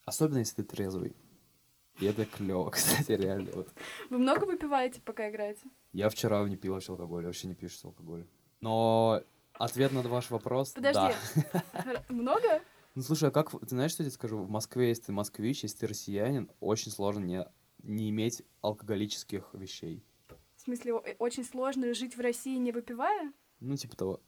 особенно 0.05 0.39
если 0.39 0.57
ты 0.57 0.65
трезвый. 0.65 1.15
И 2.01 2.07
это 2.07 2.25
клево, 2.27 2.71
кстати, 2.73 3.13
реально. 3.13 3.53
Вот. 3.53 3.69
Вы 4.11 4.19
много 4.19 4.45
выпиваете, 4.45 5.01
пока 5.01 5.31
играете? 5.31 5.63
Я 5.93 6.09
вчера 6.09 6.43
не 6.49 6.57
пил 6.57 6.75
вообще 6.75 6.93
алкоголь, 6.93 7.25
вообще 7.25 7.47
не 7.47 7.55
пью 7.55 7.69
сейчас 7.69 7.85
алкоголь. 7.85 8.27
Но 8.61 9.23
ответ 9.53 9.93
на 9.93 10.03
ваш 10.03 10.31
вопрос, 10.31 10.73
Подожди. 10.73 11.15
да. 11.53 12.05
Много? 12.09 12.63
Ну 12.95 13.03
слушай, 13.03 13.29
а 13.29 13.33
как, 13.33 13.51
ты 13.51 13.69
знаешь, 13.71 13.91
что 13.91 14.03
я 14.03 14.09
тебе 14.09 14.15
скажу? 14.15 14.39
В 14.39 14.49
Москве, 14.49 14.89
если 14.89 15.05
ты 15.05 15.13
москвич, 15.13 15.65
если 15.65 15.79
ты 15.79 15.87
россиянин, 15.89 16.51
очень 16.61 16.93
сложно 16.93 17.25
не, 17.25 17.45
не 17.83 18.09
иметь 18.11 18.43
алкоголических 18.61 19.51
вещей. 19.53 20.05
В 20.57 20.61
смысле, 20.61 20.95
о- 20.95 21.03
э, 21.05 21.17
очень 21.19 21.45
сложно 21.45 21.93
жить 21.93 22.17
в 22.17 22.21
России, 22.21 22.57
не 22.57 22.71
выпивая? 22.71 23.33
Ну, 23.59 23.77
типа 23.77 23.97
того. 23.97 24.21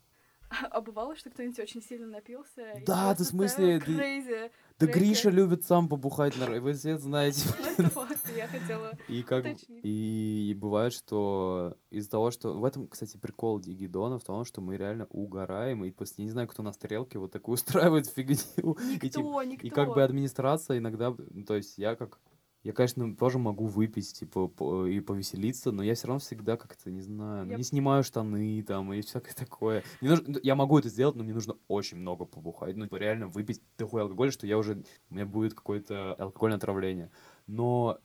А 0.71 0.81
бывало, 0.81 1.17
что 1.17 1.31
кто-нибудь 1.31 1.59
очень 1.59 1.83
сильно 1.83 2.07
напился? 2.07 2.73
и 2.73 2.85
Да, 2.85 3.15
ты 3.15 3.25
в 3.25 3.27
смысле, 3.27 3.81
ты-? 3.81 4.51
Да. 4.79 4.87
Гриша 4.87 5.31
любит 5.31 5.65
сам 5.65 5.89
побухать, 5.89 6.37
на 6.37 6.47
вы 6.61 6.75
все 6.75 6.99
знаете. 6.99 7.49
Я 8.37 8.47
хотела... 8.47 8.93
И 9.09 9.23
как 9.23 9.45
уточнить. 9.47 9.81
и, 9.83 10.57
бывает, 10.61 10.93
что 10.93 11.77
из-за 11.91 12.11
того, 12.11 12.31
что 12.31 12.53
в 12.53 12.65
этом, 12.65 12.87
кстати, 12.87 13.17
прикол 13.17 13.59
Дигидона 13.59 14.19
в 14.19 14.25
том, 14.25 14.45
что 14.45 14.61
мы 14.61 14.77
реально 14.77 15.07
угораем, 15.11 15.85
и 15.85 15.91
после 15.91 16.25
не 16.25 16.31
знаю, 16.31 16.49
кто 16.49 16.63
на 16.63 16.73
стрелке 16.73 17.19
вот 17.19 17.33
такую 17.33 17.55
устраивает 17.55 18.07
фигню. 18.07 18.77
И, 19.03 19.09
типа, 19.09 19.19
Никто, 19.19 19.43
никто. 19.43 19.67
И 19.67 19.71
как 19.71 19.95
бы 19.95 20.03
администрация 20.03 20.79
иногда, 20.79 21.15
то 21.47 21.55
есть 21.55 21.79
я 21.79 21.97
как, 21.97 22.19
я, 22.67 22.73
конечно, 22.73 23.15
тоже 23.15 23.39
могу 23.39 23.67
выпить, 23.67 24.13
типа, 24.13 24.49
по- 24.49 24.87
и 24.87 24.99
повеселиться, 24.99 25.71
но 25.71 25.85
я 25.85 25.95
все 25.95 26.09
равно 26.09 26.19
всегда 26.19 26.57
как-то, 26.57 26.91
не 26.91 27.01
знаю, 27.01 27.45
ну, 27.47 27.53
Я- 27.53 27.59
не 27.59 27.63
снимаю 27.63 28.03
штаны 28.03 28.61
там 28.65 28.93
и 28.93 29.03
всякое 29.03 29.35
такое. 29.35 29.85
Не 30.01 30.09
нужно- 30.09 30.25
ну, 30.27 30.39
я 30.43 30.57
могу 30.57 30.77
это 30.77 30.89
сделать, 30.89 31.15
но 31.15 31.23
мне 31.23 31.33
нужно 31.33 31.55
очень 31.69 31.97
много 31.99 32.25
побухать, 32.25 32.75
ну, 32.77 32.87
типа, 32.87 32.97
реально 32.97 33.29
выпить 33.29 33.63
такой 33.77 34.03
алкоголь, 34.03 34.33
что 34.33 34.49
я 34.49 34.59
уже, 34.59 34.83
у 35.11 35.15
меня 35.15 35.27
будет 35.27 35.55
какое-то 35.55 36.15
алкогольное 36.15 36.57
отравление. 36.57 37.11
Но 37.47 37.99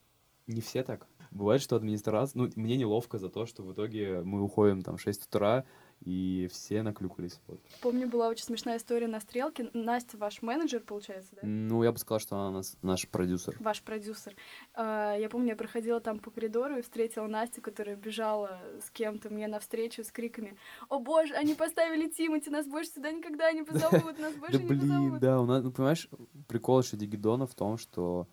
не 0.46 0.62
все 0.62 0.84
так. 0.84 1.08
Бывает, 1.32 1.62
что 1.62 1.76
администрация, 1.76 2.40
ну, 2.40 2.50
мне 2.56 2.78
неловко 2.78 3.18
за 3.18 3.30
то, 3.30 3.48
что 3.48 3.64
в 3.64 3.74
итоге 3.74 4.22
мы 4.22 4.44
уходим 4.44 4.84
там 4.84 4.98
в 4.98 5.02
6 5.02 5.26
утра, 5.26 5.64
и 6.02 6.48
все 6.52 6.82
наклюкались. 6.82 7.40
Вот. 7.48 7.60
Помню, 7.82 8.08
была 8.10 8.28
очень 8.28 8.44
смешная 8.44 8.78
история 8.78 9.08
на 9.08 9.20
стрелке. 9.20 9.70
Настя, 9.74 10.18
ваш 10.18 10.42
менеджер, 10.42 10.82
получается, 10.82 11.32
да? 11.36 11.42
Ну, 11.44 11.84
я 11.84 11.92
бы 11.92 11.98
сказал, 12.00 12.20
что 12.20 12.36
она 12.36 12.52
нас, 12.52 12.76
наш 12.82 13.08
продюсер. 13.08 13.56
Ваш 13.60 13.82
продюсер. 13.84 14.36
А, 14.74 15.16
Я 15.16 15.30
помню, 15.30 15.50
я 15.50 15.56
проходила 15.56 16.00
там 16.00 16.20
по 16.20 16.32
коридору 16.32 16.78
и 16.78 16.82
встретила 16.82 17.28
Настю, 17.28 17.62
которая 17.62 17.96
бежала 17.96 18.60
с 18.84 18.90
кем-то 18.90 19.30
мне 19.30 19.48
навстречу 19.48 20.04
с 20.04 20.12
криками 20.12 20.58
«О 20.90 21.00
боже, 21.00 21.34
они 21.36 21.54
поставили 21.56 22.10
Тимати, 22.10 22.50
нас 22.50 22.66
больше 22.68 22.92
сюда 22.92 23.12
никогда 23.12 23.52
не 23.52 23.64
позовут, 23.64 24.20
нас 24.20 24.34
Да 24.36 24.40
больше 24.40 24.60
не 24.60 24.66
блин, 24.66 24.80
позовут». 24.82 25.20
да, 25.20 25.40
у 25.40 25.46
нас, 25.46 25.64
ну 25.64 25.72
понимаешь, 25.72 26.10
прикол 26.48 26.82
еще 26.82 26.98
Дигидона 26.98 27.46
в 27.46 27.54
том, 27.54 27.78
что 27.78 28.28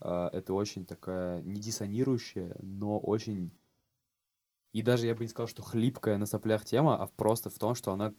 а, 0.00 0.28
это 0.32 0.54
очень 0.54 0.84
такая 0.84 1.40
не 1.42 1.60
диссонирующая, 1.60 2.56
но 2.60 2.98
очень 2.98 3.52
и 4.72 4.82
даже 4.82 5.06
я 5.06 5.14
бы 5.14 5.22
не 5.22 5.28
сказал, 5.28 5.48
что 5.48 5.62
хлипкая 5.62 6.18
на 6.18 6.26
соплях 6.26 6.64
тема, 6.64 6.96
а 6.96 7.06
просто 7.06 7.50
в 7.50 7.58
том, 7.58 7.74
что 7.74 7.92
она 7.92 8.14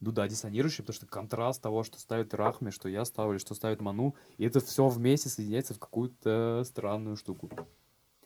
ну 0.00 0.12
да, 0.12 0.28
диссонирующая, 0.28 0.84
потому 0.84 0.94
что 0.94 1.06
контраст 1.06 1.62
того, 1.62 1.82
что 1.82 1.98
ставит 1.98 2.34
Рахми, 2.34 2.70
что 2.70 2.88
я 2.88 3.04
ставлю, 3.04 3.38
что 3.38 3.54
ставит 3.54 3.80
Ману, 3.80 4.14
и 4.36 4.44
это 4.44 4.60
все 4.60 4.88
вместе 4.88 5.30
соединяется 5.30 5.72
в 5.74 5.78
какую-то 5.78 6.62
странную 6.66 7.16
штуку. 7.16 7.50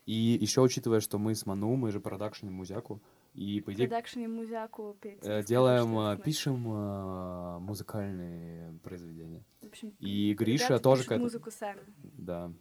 И 0.05 0.37
еще 0.41 0.63
учитывая, 0.63 0.99
что 1.01 1.19
мы 1.19 1.37
с 1.37 1.47
Ману, 1.47 1.77
мы 1.77 1.93
же 1.93 2.01
продакшеним 2.01 2.55
Музяку, 2.55 3.01
и 3.35 3.61
по 3.61 3.73
идее 3.73 3.85
редакшене 3.87 4.27
Музяку 4.27 4.97
петь. 5.01 5.21
Э, 5.23 5.45
делаем, 5.45 5.97
э, 5.97 6.19
пишем 6.19 6.67
э, 6.67 7.59
музыкальные 7.61 8.73
произведения. 8.83 9.45
В 9.61 9.67
общем, 9.67 9.95
И 10.01 10.35
Гриша 10.35 10.81
тоже 10.81 11.05
к 11.05 11.13
этому... 11.13 11.25
музыку 11.25 11.53
сами. 11.53 11.81
Да. 12.03 12.53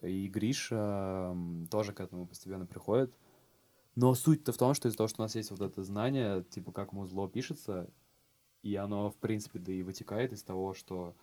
И 0.00 0.28
Гриша 0.28 1.36
тоже 1.70 1.92
к 1.92 2.00
этому 2.00 2.26
постепенно 2.26 2.64
приходит. 2.64 3.12
Но 4.00 4.14
суть-то 4.14 4.52
в 4.52 4.56
том, 4.56 4.74
что 4.74 4.86
из-за 4.86 4.96
того, 4.96 5.08
что 5.08 5.22
у 5.22 5.24
нас 5.24 5.34
есть 5.34 5.50
вот 5.50 5.60
это 5.60 5.82
знание, 5.82 6.44
типа, 6.44 6.70
как 6.70 6.92
музло 6.92 7.28
пишется, 7.28 7.90
и 8.62 8.76
оно, 8.76 9.10
в 9.10 9.16
принципе, 9.16 9.58
да 9.58 9.72
и 9.72 9.82
вытекает 9.82 10.32
из 10.32 10.44
того, 10.44 10.72
что 10.72 11.16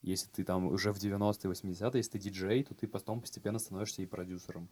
если 0.00 0.30
ты 0.30 0.42
там 0.42 0.64
уже 0.64 0.94
в 0.94 0.96
90-е, 0.96 1.50
80-е, 1.50 1.90
если 1.98 2.12
ты 2.12 2.18
диджей, 2.18 2.64
то 2.64 2.74
ты 2.74 2.88
потом 2.88 3.20
постепенно 3.20 3.58
становишься 3.58 4.00
и 4.00 4.06
продюсером. 4.06 4.70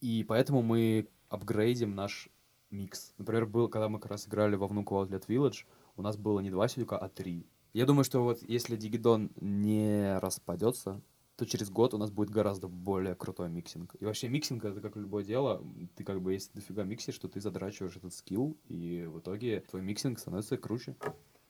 И 0.00 0.24
поэтому 0.24 0.62
мы 0.62 1.06
апгрейдим 1.28 1.94
наш 1.94 2.28
микс. 2.70 3.14
Например, 3.18 3.46
был, 3.46 3.68
когда 3.68 3.88
мы 3.88 4.00
как 4.00 4.10
раз 4.10 4.26
играли 4.26 4.56
во 4.56 4.66
Внуково 4.66 5.04
Outlet 5.04 5.28
Village, 5.28 5.66
у 5.94 6.02
нас 6.02 6.16
было 6.16 6.40
не 6.40 6.50
два 6.50 6.66
сидюка, 6.66 6.98
а 6.98 7.08
три. 7.08 7.46
Я 7.72 7.86
думаю, 7.86 8.02
что 8.02 8.24
вот 8.24 8.42
если 8.42 8.74
Дигидон 8.74 9.30
не 9.40 10.18
распадется, 10.18 11.00
то 11.36 11.46
через 11.46 11.70
год 11.70 11.94
у 11.94 11.98
нас 11.98 12.10
будет 12.10 12.30
гораздо 12.30 12.68
более 12.68 13.14
крутой 13.14 13.48
mixing. 13.48 13.96
И 13.98 14.04
вообще 14.04 14.28
mixing 14.28 14.64
это 14.64 14.80
как 14.80 14.96
любое 14.96 15.24
дело. 15.24 15.64
Ты 15.96 16.04
как 16.04 16.20
бы, 16.22 16.32
если 16.32 16.52
дофига 16.54 16.84
миксишь, 16.84 17.18
то 17.18 17.28
ты 17.28 17.40
задрачиваешь 17.40 17.96
этот 17.96 18.14
skill, 18.14 18.56
и 18.68 19.04
в 19.06 19.18
итоге 19.18 19.60
твой 19.60 19.82
mixing 19.82 20.18
становится 20.18 20.56
круче. 20.56 20.96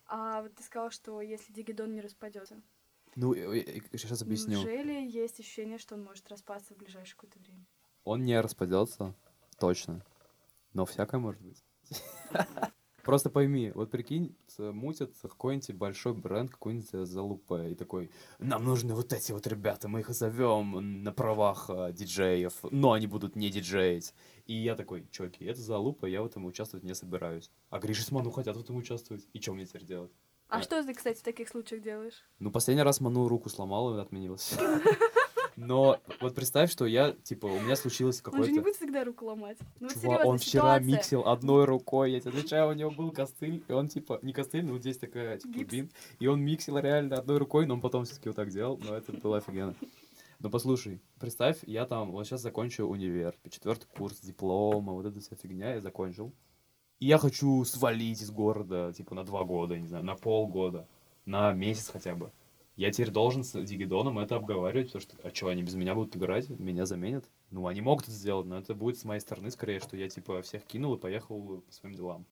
А 0.07 0.43
вот 0.43 0.55
ты 0.55 0.63
сказал, 0.63 0.91
что 0.91 1.21
если 1.21 1.53
Дигидон 1.53 1.93
не 1.93 2.01
распадется. 2.01 2.63
Ну, 3.17 3.35
сейчас 3.35 4.23
объясню. 4.23 4.59
Неужели 4.59 5.07
есть 5.07 5.39
ощущение, 5.39 5.79
что 5.79 5.95
он 5.95 6.05
может 6.05 6.29
распасться 6.29 6.75
в 6.75 6.79
ближайшее 6.79 7.15
какое-то 7.15 7.39
время? 7.39 7.65
Он 8.05 8.25
не 8.25 8.41
распадется, 8.41 9.15
точно. 9.59 10.05
Но 10.73 10.85
всякое 10.85 11.21
может 11.21 11.41
быть. 11.41 11.63
Просто 13.05 13.29
пойми, 13.29 13.71
вот 13.75 13.91
прикинь, 13.91 14.35
мутится 14.59 15.29
какой-нибудь 15.29 15.73
большой 15.75 16.15
бренд, 16.15 16.51
какой-нибудь 16.51 16.89
э, 16.95 17.05
залупа, 17.05 17.69
и 17.69 17.75
такой, 17.75 18.11
нам 18.39 18.65
нужны 18.65 18.95
вот 18.95 19.13
эти 19.13 19.33
вот 19.33 19.47
ребята, 19.47 19.89
мы 19.89 20.01
их 20.01 20.09
зовем 20.09 21.03
на 21.03 21.13
правах 21.13 21.67
э, 21.69 21.93
диджеев, 21.93 22.55
но 22.71 22.93
они 22.93 23.07
будут 23.07 23.37
не 23.37 23.51
диджеить. 23.51 24.15
И 24.47 24.55
я 24.55 24.75
такой, 24.75 25.07
чуваки, 25.11 25.45
это 25.45 25.61
залупа, 25.61 26.07
я 26.07 26.23
в 26.23 26.27
этом 26.27 26.47
участвовать 26.47 26.85
не 26.85 26.95
собираюсь. 26.95 27.51
А 27.71 27.79
Гриша 27.79 28.03
с 28.05 28.11
Ману 28.11 28.31
хотят 28.31 28.57
в 28.57 28.61
этом 28.61 28.77
участвовать, 28.77 29.27
и 29.35 29.41
что 29.41 29.53
мне 29.53 29.67
теперь 29.67 29.85
делать? 29.85 30.13
А 30.49 30.59
Да. 30.59 30.63
что 30.63 30.83
ты, 30.83 30.95
кстати, 30.95 31.19
в 31.19 31.23
таких 31.23 31.49
случаях 31.49 31.83
делаешь? 31.83 32.23
Ну, 32.39 32.51
последний 32.51 32.83
раз 32.83 33.01
Ману 33.01 33.29
руку 33.29 33.49
сломал 33.51 33.97
и 33.97 34.01
отменилось. 34.01 34.55
Но 35.57 35.99
вот 36.21 36.35
представь, 36.35 36.71
что 36.71 36.87
я, 36.87 37.13
типа, 37.13 37.47
у 37.47 37.61
меня 37.61 37.77
случилось 37.77 38.23
Он 38.25 38.33
же 38.33 38.39
не 38.39 38.59
какое-то... 38.59 38.63
будет 38.63 38.77
всегда 38.77 39.05
руку 39.05 39.27
ломать. 39.27 39.59
Ну, 39.81 39.89
Чувак, 39.89 40.03
серьезно, 40.03 40.27
он 40.27 40.39
вчера 40.39 40.63
ситуация. 40.63 40.87
миксил 40.87 41.21
одной 41.27 41.65
рукой, 41.65 42.13
я 42.13 42.21
тебе 42.21 42.31
отвечаю, 42.31 42.71
у 42.71 42.73
него 42.73 42.91
был 42.91 43.11
костыль, 43.13 43.63
и 43.67 43.73
он 43.73 43.89
типа, 43.89 44.19
не 44.23 44.33
костыль, 44.33 44.65
но 44.65 44.73
вот 44.73 44.81
здесь 44.81 44.99
такая, 44.99 45.39
типа, 45.39 45.59
Гипс. 45.59 45.73
бинт, 45.73 45.93
и 46.19 46.27
он 46.27 46.41
миксил 46.41 46.79
реально 46.79 47.17
одной 47.17 47.39
рукой, 47.39 47.67
но 47.67 47.75
он 47.75 47.81
потом 47.81 48.05
все-таки 48.05 48.29
вот 48.29 48.37
так 48.37 48.51
делал, 48.51 48.79
но 48.85 48.95
это 48.97 49.13
было 49.13 49.39
офигенно. 49.39 49.75
Но 50.41 50.51
послушай, 50.51 51.01
представь, 51.21 51.59
я 51.63 51.87
там, 51.87 52.11
вот 52.11 52.27
сейчас 52.27 52.43
закончу 52.43 52.85
универ, 52.85 53.35
четвертый 53.49 53.87
курс, 53.87 54.21
диплома, 54.21 54.93
вот 54.93 55.07
эта 55.07 55.21
вся 55.21 55.37
фигня 55.37 55.75
я 55.75 55.81
закончил. 55.81 56.33
И 57.01 57.07
я 57.07 57.19
хочу 57.19 57.65
свалить 57.65 58.21
из 58.21 58.31
города, 58.31 58.93
типа, 58.93 59.15
на 59.15 59.25
два 59.25 59.45
года, 59.45 59.79
не 59.79 59.87
знаю, 59.87 60.05
на 60.05 60.17
полгода, 60.17 60.87
на 61.25 61.53
месяц 61.53 61.89
хотя 61.89 62.15
бы. 62.15 62.31
Я 62.77 62.91
теперь 62.91 63.11
должен 63.11 63.45
с 63.45 63.53
Дигидоном 63.63 64.19
это 64.19 64.35
обговаривать, 64.35 64.93
потому 64.93 65.03
что, 65.03 65.17
а 65.23 65.33
что, 65.33 65.49
они 65.49 65.63
без 65.63 65.75
меня 65.75 65.95
будут 65.95 66.17
играть, 66.17 66.49
меня 66.49 66.87
заменят? 66.87 67.25
Ну, 67.51 67.69
они 67.69 67.81
могут 67.81 68.05
это 68.05 68.13
сделать, 68.13 68.47
но 68.47 68.59
это 68.59 68.75
будет 68.75 68.99
с 68.99 69.05
моей 69.05 69.21
стороны 69.21 69.51
скорее, 69.53 69.79
что 69.79 69.97
я, 69.97 70.09
типа, 70.09 70.43
всех 70.43 70.65
кинул 70.65 70.95
и 70.95 70.99
поехал 70.99 71.61
по 71.61 71.73
своим 71.73 71.95
делам. 71.95 72.27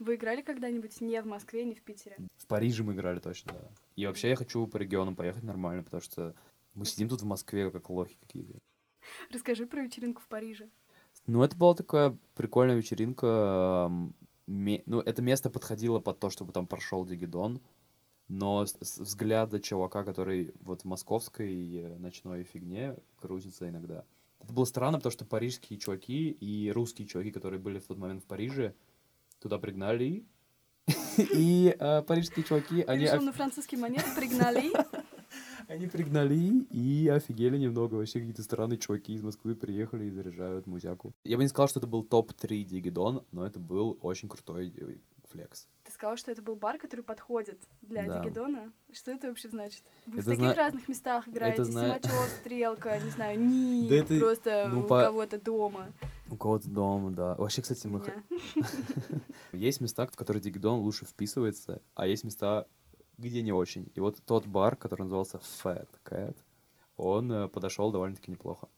Вы 0.00 0.16
играли 0.16 0.42
когда-нибудь 0.42 1.00
не 1.00 1.22
в 1.22 1.26
Москве, 1.26 1.64
не 1.64 1.74
в 1.74 1.82
Питере? 1.82 2.16
В 2.36 2.46
Париже 2.46 2.82
мы 2.82 2.94
играли 2.94 3.20
точно, 3.20 3.52
да. 3.52 3.70
И 3.94 4.06
вообще 4.06 4.30
я 4.30 4.36
хочу 4.36 4.66
по 4.66 4.76
регионам 4.76 5.14
поехать 5.14 5.44
нормально, 5.44 5.84
потому 5.84 6.00
что 6.02 6.34
мы 6.74 6.84
сидим 6.84 7.08
тут 7.08 7.22
в 7.22 7.26
Москве, 7.26 7.70
как 7.70 7.88
лохи 7.88 8.16
какие-то. 8.20 8.58
Расскажи 9.32 9.66
про 9.66 9.82
вечеринку 9.82 10.20
в 10.20 10.26
Париже. 10.26 10.68
Ну, 11.26 11.42
это 11.44 11.56
была 11.56 11.74
такая 11.74 12.18
прикольная 12.34 12.74
вечеринка. 12.74 13.90
Ну, 14.48 15.00
это 15.00 15.22
место 15.22 15.48
подходило 15.48 16.00
под 16.00 16.18
то, 16.18 16.28
чтобы 16.28 16.52
там 16.52 16.66
прошел 16.66 17.06
Дигидон. 17.06 17.60
Но 18.28 18.66
с, 18.66 18.98
взгляда 18.98 19.60
чувака, 19.60 20.04
который 20.04 20.52
вот 20.60 20.82
в 20.82 20.84
московской 20.84 21.76
э, 21.76 21.96
ночной 21.98 22.42
фигне 22.42 22.96
крутится 23.20 23.68
иногда. 23.68 24.04
Это 24.40 24.52
было 24.52 24.64
странно, 24.64 24.98
потому 24.98 25.12
что 25.12 25.24
парижские 25.24 25.78
чуваки 25.78 26.30
и 26.30 26.70
русские 26.72 27.06
чуваки, 27.06 27.30
которые 27.30 27.60
были 27.60 27.78
в 27.78 27.86
тот 27.86 27.98
момент 27.98 28.24
в 28.24 28.26
Париже, 28.26 28.74
туда 29.40 29.58
пригнали. 29.58 30.24
И 31.34 31.74
э, 31.78 32.02
парижские 32.02 32.44
чуваки, 32.44 32.82
они 32.82 33.04
решил 33.04 33.22
на 33.22 33.32
французский 33.32 33.76
манер, 33.76 34.02
пригнали. 34.16 34.72
они 35.68 35.86
пригнали 35.86 36.64
и 36.70 37.08
офигели 37.08 37.58
немного. 37.58 37.94
Вообще 37.94 38.20
какие-то 38.20 38.42
странные 38.42 38.78
чуваки 38.78 39.14
из 39.14 39.22
Москвы 39.22 39.54
приехали 39.54 40.04
и 40.06 40.10
заряжают 40.10 40.66
музяку. 40.66 41.12
Я 41.24 41.36
бы 41.36 41.42
не 41.42 41.48
сказал, 41.48 41.68
что 41.68 41.80
это 41.80 41.86
был 41.86 42.04
топ-3 42.04 42.64
Дигидон, 42.64 43.24
но 43.32 43.46
это 43.46 43.58
был 43.58 43.98
очень 44.02 44.28
крутой 44.28 44.72
э, 44.76 44.96
флекс. 45.30 45.68
Сказал, 45.96 46.18
что 46.18 46.30
это 46.30 46.42
был 46.42 46.56
бар, 46.56 46.76
который 46.76 47.00
подходит 47.00 47.58
для 47.80 48.04
Да. 48.06 48.22
Дигидона. 48.22 48.70
Что 48.92 49.12
это 49.12 49.28
вообще 49.28 49.48
значит? 49.48 49.82
Вы 50.04 50.16
в 50.16 50.18
Это 50.18 50.24
таких 50.26 50.44
зна- 50.44 50.54
разных 50.54 50.88
местах 50.88 51.26
играете? 51.26 51.64
зна- 51.64 51.84
Симачев, 51.98 52.12
Стрелка, 52.40 52.98
не 53.00 53.08
знаю, 53.08 53.40
НИ, 53.40 53.88
Да 53.88 53.94
это, 53.96 54.18
просто 54.18 54.68
ну, 54.70 54.80
у 54.80 54.82
по- 54.86 55.00
кого-то 55.04 55.40
дома. 55.40 55.86
У 56.30 56.36
кого-то 56.36 56.68
дома, 56.68 57.12
да. 57.12 57.34
Вообще, 57.36 57.62
кстати, 57.62 57.86
мы... 57.86 58.02
Есть 59.52 59.80
места, 59.80 60.06
в 60.06 60.10
которые 60.14 60.42
Дигидон 60.42 60.80
лучше 60.80 61.06
вписывается, 61.06 61.80
а 61.94 62.06
есть 62.06 62.24
места, 62.24 62.66
где 63.16 63.40
не 63.40 63.52
очень. 63.52 63.90
И 63.94 64.00
вот 64.00 64.18
тот 64.26 64.46
бар, 64.46 64.76
который 64.76 65.02
назывался 65.04 65.40
Fat 65.64 65.88
Cat, 66.04 66.36
он 66.98 67.32
э, 67.32 67.48
подошел 67.48 67.90
довольно-таки 67.90 68.30
неплохо. 68.30 68.68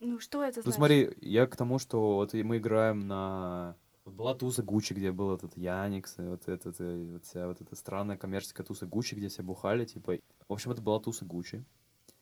Ну, 0.00 0.18
что 0.18 0.42
это 0.42 0.60
Ну 0.60 0.62
значит? 0.62 0.76
смотри, 0.76 1.14
я 1.20 1.46
к 1.46 1.56
тому, 1.56 1.78
что 1.78 2.14
вот 2.14 2.32
мы 2.32 2.56
играем 2.56 3.00
на... 3.06 3.76
Вот 4.04 4.14
была 4.14 4.34
туса 4.34 4.62
Гуччи, 4.62 4.92
где 4.92 5.12
был 5.12 5.34
этот 5.34 5.56
Яникс, 5.56 6.16
вот, 6.18 6.46
этот, 6.46 6.78
вот 6.78 7.24
вся 7.24 7.46
вот 7.48 7.62
эта 7.62 7.74
странная 7.74 8.18
коммерческая 8.18 8.66
туса 8.66 8.84
Гуччи, 8.84 9.14
где 9.14 9.28
все 9.28 9.42
бухали, 9.42 9.86
типа... 9.86 10.18
В 10.46 10.52
общем, 10.52 10.72
это 10.72 10.82
была 10.82 11.00
туса 11.00 11.24
Гуччи. 11.24 11.64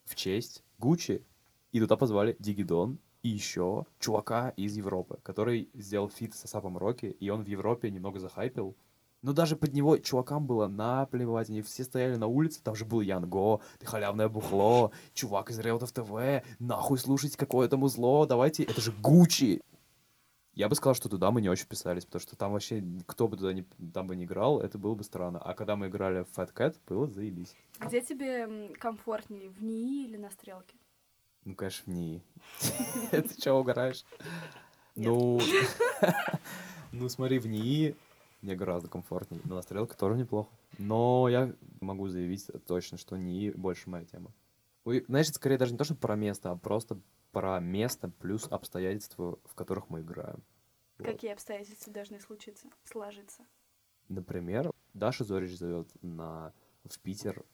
В 0.04 0.14
честь 0.14 0.62
Гуччи. 0.78 1.24
И 1.72 1.80
туда 1.80 1.96
позвали 1.96 2.36
Дигидон 2.38 2.98
и 3.22 3.30
еще 3.30 3.86
чувака 3.98 4.50
из 4.50 4.76
Европы, 4.76 5.18
который 5.24 5.70
сделал 5.74 6.08
feat 6.08 6.34
с 6.34 6.44
Асапом 6.44 6.78
Роки, 6.78 7.06
и 7.06 7.30
он 7.30 7.42
в 7.42 7.48
Европе 7.48 7.90
немного 7.90 8.20
захайпил. 8.20 8.76
Но 9.22 9.32
даже 9.32 9.56
под 9.56 9.72
него 9.72 9.98
чувакам 9.98 10.46
было 10.46 10.68
наплевать, 10.68 11.48
они 11.48 11.62
все 11.62 11.84
стояли 11.84 12.16
на 12.16 12.26
улице, 12.26 12.60
там 12.62 12.74
же 12.74 12.84
был 12.84 13.00
Янго, 13.00 13.60
ты 13.78 13.86
халявное 13.86 14.28
бухло, 14.28 14.92
чувак 15.14 15.50
из 15.50 15.58
Реутов 15.60 15.92
ТВ, 15.92 16.44
нахуй 16.58 16.98
слушайте 16.98 17.36
какое-то 17.36 17.76
музло, 17.76 18.26
давайте, 18.26 18.64
это 18.64 18.80
же 18.80 18.92
Гуччи. 18.92 19.60
Я 20.54 20.68
бы 20.68 20.74
сказал, 20.74 20.94
что 20.94 21.08
туда 21.08 21.30
мы 21.30 21.40
не 21.40 21.48
очень 21.48 21.64
вписались, 21.64 22.04
потому 22.04 22.20
что 22.20 22.36
там 22.36 22.52
вообще 22.52 22.84
кто 23.06 23.26
бы 23.26 23.38
туда 23.38 23.54
не, 23.54 23.64
там 23.94 24.06
бы 24.06 24.16
не 24.16 24.24
играл, 24.24 24.60
это 24.60 24.76
было 24.76 24.94
бы 24.94 25.02
странно. 25.02 25.38
А 25.38 25.54
когда 25.54 25.76
мы 25.76 25.86
играли 25.86 26.24
в 26.24 26.38
Fat 26.38 26.52
Cat, 26.52 26.76
было 26.86 27.06
заебись. 27.06 27.56
Где 27.80 28.02
тебе 28.02 28.68
комфортнее, 28.78 29.48
в 29.48 29.62
НИИ 29.62 30.08
или 30.08 30.16
на 30.18 30.30
Стрелке? 30.30 30.76
Ну, 31.44 31.54
конечно, 31.54 31.90
в 31.90 31.96
ней. 31.96 32.22
Ты 33.10 33.40
чего 33.40 33.60
угораешь? 33.60 34.04
Ну, 34.94 35.40
ну 36.92 37.08
смотри, 37.08 37.38
в 37.38 37.46
НИИ 37.46 37.96
мне 38.42 38.54
гораздо 38.54 38.88
комфортнее. 38.88 39.40
Но 39.44 39.54
на 39.54 39.62
стрелке 39.62 39.94
тоже 39.96 40.18
неплохо. 40.18 40.50
Но 40.76 41.28
я 41.28 41.54
могу 41.80 42.08
заявить 42.08 42.46
точно, 42.66 42.98
что 42.98 43.16
НИИ 43.16 43.52
больше 43.52 43.88
моя 43.88 44.04
тема. 44.04 44.32
Знаешь, 44.84 45.30
скорее 45.30 45.58
даже 45.58 45.72
не 45.72 45.78
то, 45.78 45.84
что 45.84 45.94
про 45.94 46.16
место, 46.16 46.50
а 46.50 46.56
просто 46.56 46.98
про 47.32 47.58
место 47.60 48.08
плюс 48.08 48.46
обстоятельства, 48.50 49.38
в 49.44 49.54
которых 49.54 49.90
мы 49.90 50.00
играем. 50.00 50.42
Вот. 50.98 51.06
Какие 51.06 51.32
обстоятельства 51.32 51.92
должны 51.92 52.20
случиться, 52.20 52.68
сложиться? 52.84 53.44
Например, 54.08 54.70
Даша 54.94 55.24
Зорич 55.24 55.56
зовет 55.56 55.88
на, 56.02 56.52
в 56.84 56.98
Питер 57.00 57.44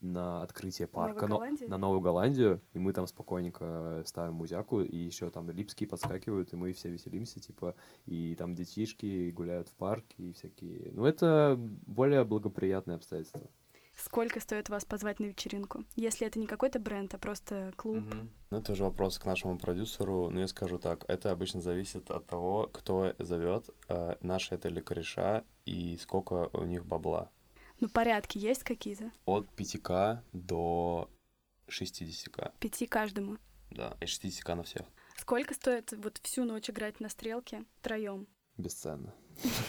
на 0.00 0.42
открытие 0.42 0.88
парка, 0.88 1.26
но- 1.26 1.44
на 1.68 1.78
Новую 1.78 2.00
Голландию, 2.00 2.60
и 2.72 2.78
мы 2.78 2.92
там 2.92 3.06
спокойненько 3.06 4.02
ставим 4.06 4.34
музяку, 4.34 4.80
и 4.80 4.96
еще 4.96 5.30
там 5.30 5.50
липские 5.50 5.88
подскакивают, 5.88 6.52
и 6.52 6.56
мы 6.56 6.72
все 6.72 6.88
веселимся, 6.88 7.38
типа, 7.38 7.74
и 8.06 8.34
там 8.34 8.54
детишки 8.54 9.30
гуляют 9.30 9.68
в 9.68 9.74
парке, 9.74 10.22
и 10.22 10.32
всякие... 10.32 10.90
Ну, 10.92 11.04
это 11.04 11.56
более 11.58 12.24
благоприятные 12.24 12.96
обстоятельства. 12.96 13.42
Сколько 13.96 14.40
стоит 14.40 14.68
вас 14.68 14.84
позвать 14.84 15.20
на 15.20 15.26
вечеринку? 15.26 15.84
Если 15.94 16.26
это 16.26 16.38
не 16.38 16.46
какой-то 16.46 16.78
бренд, 16.78 17.14
а 17.14 17.18
просто 17.18 17.72
клуб. 17.76 18.04
Ну, 18.50 18.58
это 18.58 18.72
уже 18.72 18.84
вопрос 18.84 19.18
к 19.18 19.26
нашему 19.26 19.58
продюсеру, 19.58 20.30
но 20.30 20.40
я 20.40 20.48
скажу 20.48 20.78
так, 20.78 21.04
это 21.08 21.30
обычно 21.30 21.60
зависит 21.60 22.10
от 22.10 22.26
того, 22.26 22.68
кто 22.72 23.14
зовет, 23.18 23.68
э, 23.88 24.16
наши 24.22 24.54
это 24.54 24.68
ли 24.68 24.80
кореша 24.80 25.44
и 25.66 25.96
сколько 25.98 26.48
у 26.52 26.64
них 26.64 26.86
бабла. 26.86 27.30
Ну, 27.80 27.88
порядки 27.88 28.38
есть 28.38 28.62
какие-то? 28.64 29.10
От 29.26 29.46
5к 29.56 30.18
до 30.32 31.10
60к, 31.68 32.52
Пяти 32.58 32.86
каждому. 32.86 33.38
да, 33.70 33.96
и 34.00 34.04
60к 34.06 34.54
на 34.54 34.62
всех. 34.62 34.86
Сколько 35.16 35.54
стоит 35.54 35.92
вот 35.92 36.18
всю 36.22 36.44
ночь 36.44 36.70
играть 36.70 37.00
на 37.00 37.08
стрелке 37.10 37.64
втроем? 37.80 38.26
Бесценно. 38.56 39.14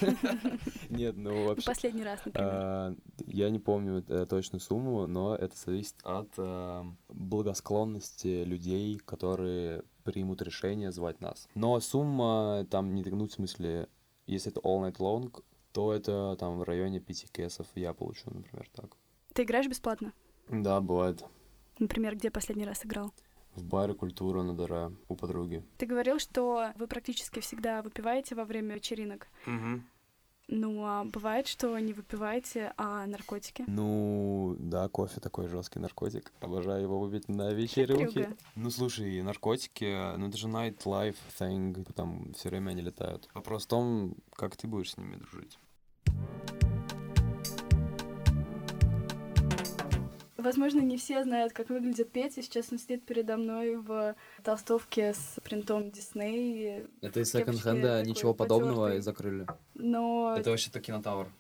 Нет, 0.90 1.16
ну 1.18 1.48
вообще... 1.48 1.66
последний 1.66 2.04
раз, 2.04 2.20
например. 2.26 2.50
А, 2.52 2.96
Я 3.28 3.50
не 3.50 3.60
помню 3.60 4.04
э, 4.08 4.26
точную 4.26 4.62
сумму, 4.62 5.08
но 5.08 5.36
это 5.36 5.56
зависит 5.58 5.96
от 6.04 6.30
э, 6.38 6.84
благосклонности 7.10 8.44
людей, 8.44 8.98
которые 8.98 9.84
примут 10.04 10.42
решение 10.42 10.92
звать 10.92 11.22
нас. 11.22 11.48
Но 11.56 11.80
сумма 11.80 12.66
там 12.70 12.94
не 12.94 13.04
ну, 13.04 13.28
в 13.28 13.32
смысле, 13.32 13.88
если 14.28 14.52
это 14.52 14.62
all 14.62 14.82
night 14.82 14.98
long, 14.98 15.44
то 15.72 15.94
это 15.94 16.36
там 16.40 16.58
в 16.60 16.64
районе 16.64 17.00
5 17.00 17.32
кэсов 17.32 17.68
я 17.76 17.94
получу, 17.94 18.30
например, 18.30 18.70
так. 18.74 18.98
Ты 19.34 19.44
играешь 19.44 19.68
бесплатно? 19.68 20.14
Да, 20.50 20.82
бывает. 20.82 21.24
Например, 21.80 22.16
где 22.16 22.30
последний 22.30 22.66
раз 22.66 22.86
играл? 22.86 23.14
В 23.56 23.64
баре 23.64 23.94
культура 23.94 24.44
на 24.44 24.56
дыра 24.56 24.92
у 25.08 25.16
подруги. 25.16 25.64
Ты 25.78 25.86
говорил, 25.86 26.20
что 26.20 26.72
вы 26.76 26.88
практически 26.88 27.40
всегда 27.40 27.82
выпиваете 27.82 28.36
во 28.36 28.46
время 28.46 28.76
вечеринок. 28.76 29.28
Ну, 30.54 30.84
а 30.84 31.06
бывает, 31.06 31.48
что 31.48 31.80
не 31.80 31.94
выпиваете, 31.94 32.74
а 32.76 33.06
наркотики? 33.06 33.64
Ну, 33.68 34.58
да, 34.60 34.90
кофе 34.90 35.22
такой 35.22 35.48
жесткий 35.48 35.80
наркотик. 35.80 36.34
Обожаю 36.42 36.82
его 36.82 37.00
выпить 37.00 37.30
на 37.30 37.54
вечеринке. 37.54 38.36
Ну, 38.56 38.70
слушай, 38.70 39.22
наркотики, 39.22 40.18
ну 40.18 40.28
это 40.28 40.38
же 40.38 40.48
nightlife 40.48 41.16
thing, 41.40 41.90
там 41.94 42.34
все 42.34 42.50
время 42.50 42.72
они 42.72 42.82
летают. 42.82 43.30
Вопрос 43.34 43.64
в 43.64 43.68
том, 43.68 44.16
как 44.34 44.58
ты 44.58 44.68
будешь 44.68 44.92
с 44.92 44.98
ними 44.98 45.16
дружить. 45.16 45.58
Возможно, 50.42 50.80
не 50.82 50.98
все 50.98 51.24
знают, 51.24 51.54
как 51.54 51.70
выглядит 51.70 52.12
Петя. 52.12 52.42
Сейчас 52.42 52.72
он 52.72 52.80
сидит 52.80 53.06
передо 53.06 53.38
мной 53.38 53.76
в 53.78 54.16
толстовке 54.44 55.14
с 55.14 55.40
принтом 55.44 55.92
Дисней. 55.92 56.86
Это 57.02 57.20
из 57.20 57.32
секонд-хенда, 57.32 58.04
ничего 58.04 58.34
подобного, 58.34 58.96
и 58.96 59.00
закрыли. 59.00 59.48
Но, 59.74 60.36
Это 60.38 60.50
вообще-то 60.50 60.80
кинотавр. 60.80 61.32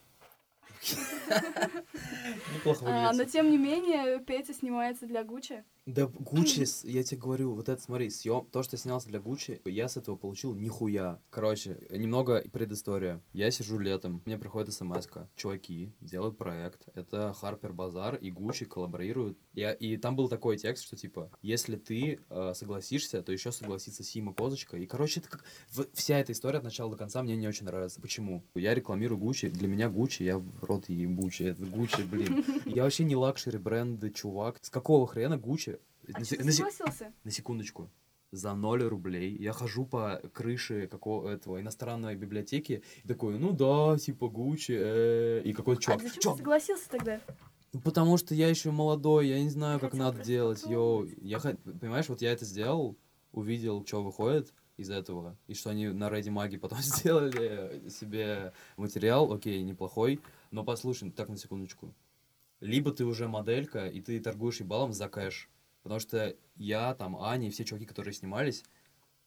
Неплохо 2.55 2.85
а, 2.87 3.13
но 3.13 3.23
тем 3.25 3.49
не 3.49 3.57
менее, 3.57 4.19
Петя 4.19 4.53
снимается 4.53 5.05
для 5.05 5.23
Гуччи. 5.23 5.63
Да, 5.87 6.07
Гуччи, 6.07 6.65
я 6.87 7.03
тебе 7.03 7.19
говорю, 7.19 7.55
вот 7.55 7.67
это, 7.67 7.81
смотри, 7.81 8.11
съем, 8.11 8.45
то, 8.51 8.61
что 8.61 8.77
снялся 8.77 9.07
для 9.07 9.19
Гуччи, 9.19 9.61
я 9.65 9.89
с 9.89 9.97
этого 9.97 10.15
получил 10.15 10.53
нихуя. 10.53 11.19
Короче, 11.31 11.77
немного 11.89 12.43
предыстория. 12.53 13.19
Я 13.33 13.49
сижу 13.49 13.79
летом, 13.79 14.21
мне 14.25 14.37
приходит 14.37 14.73
смс 14.73 15.07
чуваки 15.35 15.91
делают 15.99 16.37
проект, 16.37 16.87
это 16.93 17.33
Harper's 17.33 17.73
Bazaar 17.73 18.15
и 18.15 18.29
Гуччи 18.29 18.65
коллаборируют. 18.65 19.39
Я, 19.53 19.73
и 19.73 19.97
там 19.97 20.15
был 20.15 20.29
такой 20.29 20.57
текст, 20.57 20.85
что 20.85 20.95
типа, 20.95 21.31
если 21.41 21.77
ты 21.77 22.19
э, 22.29 22.53
согласишься, 22.53 23.23
то 23.23 23.31
еще 23.31 23.51
согласится 23.51 24.03
Сима 24.03 24.33
Козочка. 24.33 24.77
И, 24.77 24.85
короче, 24.85 25.19
это 25.19 25.29
как... 25.29 25.45
вся 25.93 26.19
эта 26.19 26.31
история 26.31 26.59
от 26.59 26.63
начала 26.63 26.91
до 26.91 26.97
конца 26.97 27.23
мне 27.23 27.35
не 27.35 27.47
очень 27.47 27.65
нравится. 27.65 27.99
Почему? 27.99 28.43
Я 28.53 28.75
рекламирую 28.75 29.17
Гуччи, 29.17 29.49
для 29.49 29.67
меня 29.67 29.89
Гуччи, 29.89 30.23
я 30.23 30.37
в 30.37 30.63
рот 30.63 30.89
ебучий, 30.89 31.47
это 31.47 31.65
Гуччи, 31.65 32.03
блин. 32.03 32.45
Я 32.65 32.83
вообще 32.83 33.03
не 33.03 33.15
luxury 33.15 33.57
бренды, 33.57 34.11
чувак. 34.11 34.57
С 34.61 34.69
какого 34.69 35.07
хрена 35.07 35.37
Гуччи? 35.37 35.79
А 36.13 36.19
На 36.19 36.25
что 36.25 36.37
ты 36.37 36.43
на 36.43 36.51
согласился? 36.51 37.13
на 37.23 37.31
секундочку. 37.31 37.89
За 38.31 38.53
0 38.53 38.83
рублей 38.83 39.35
я 39.37 39.51
хожу 39.51 39.85
по 39.85 40.21
крыше 40.33 40.87
какого 40.87 41.27
этого 41.29 41.59
иностранной 41.59 42.15
библиотеки 42.15 42.81
и 43.03 43.07
такой, 43.07 43.37
ну 43.37 43.51
да, 43.51 43.97
типа 43.97 44.29
Гуччи, 44.29 44.71
э, 44.77 45.41
и 45.43 45.51
какой-то 45.53 45.81
А 45.81 45.83
чувак. 45.83 46.01
зачем 46.01 46.21
«Чувак, 46.21 46.37
ты 46.37 46.43
согласился 46.43 46.89
тогда? 46.89 47.19
ну, 47.73 47.81
потому 47.81 48.15
что 48.17 48.33
я 48.33 48.47
еще 48.47 48.71
молодой, 48.71 49.27
я 49.27 49.41
не 49.43 49.49
знаю, 49.49 49.79
как 49.81 49.91
Хотел 49.91 50.05
надо 50.05 50.23
делать. 50.23 50.63
Йоу, 50.65 51.07
я 51.21 51.39
понимаешь, 51.39 52.07
вот 52.07 52.21
я 52.21 52.31
это 52.31 52.45
сделал, 52.45 52.95
увидел, 53.33 53.85
что 53.85 54.01
выходит 54.01 54.53
из 54.77 54.89
этого, 54.89 55.37
и 55.47 55.53
что 55.53 55.69
они 55.71 55.89
на 55.89 56.07
Ready 56.07 56.31
Маги 56.31 56.55
потом 56.55 56.79
сделали 56.81 57.89
себе 57.89 58.53
материал, 58.77 59.31
окей, 59.33 59.61
неплохой, 59.61 60.21
но 60.51 60.63
послушай, 60.63 61.11
так 61.11 61.27
на 61.27 61.35
секундочку. 61.37 61.93
Либо 62.61 62.91
ты 62.91 63.03
уже 63.03 63.27
моделька, 63.27 63.87
и 63.87 63.99
ты 63.99 64.19
торгуешь 64.21 64.61
ебалом 64.61 64.93
за 64.93 65.09
кэш, 65.09 65.49
Потому 65.83 65.99
что 65.99 66.35
я, 66.55 66.93
там, 66.95 67.17
Аня 67.17 67.47
и 67.47 67.51
все 67.51 67.65
чуваки, 67.65 67.85
которые 67.85 68.13
снимались, 68.13 68.63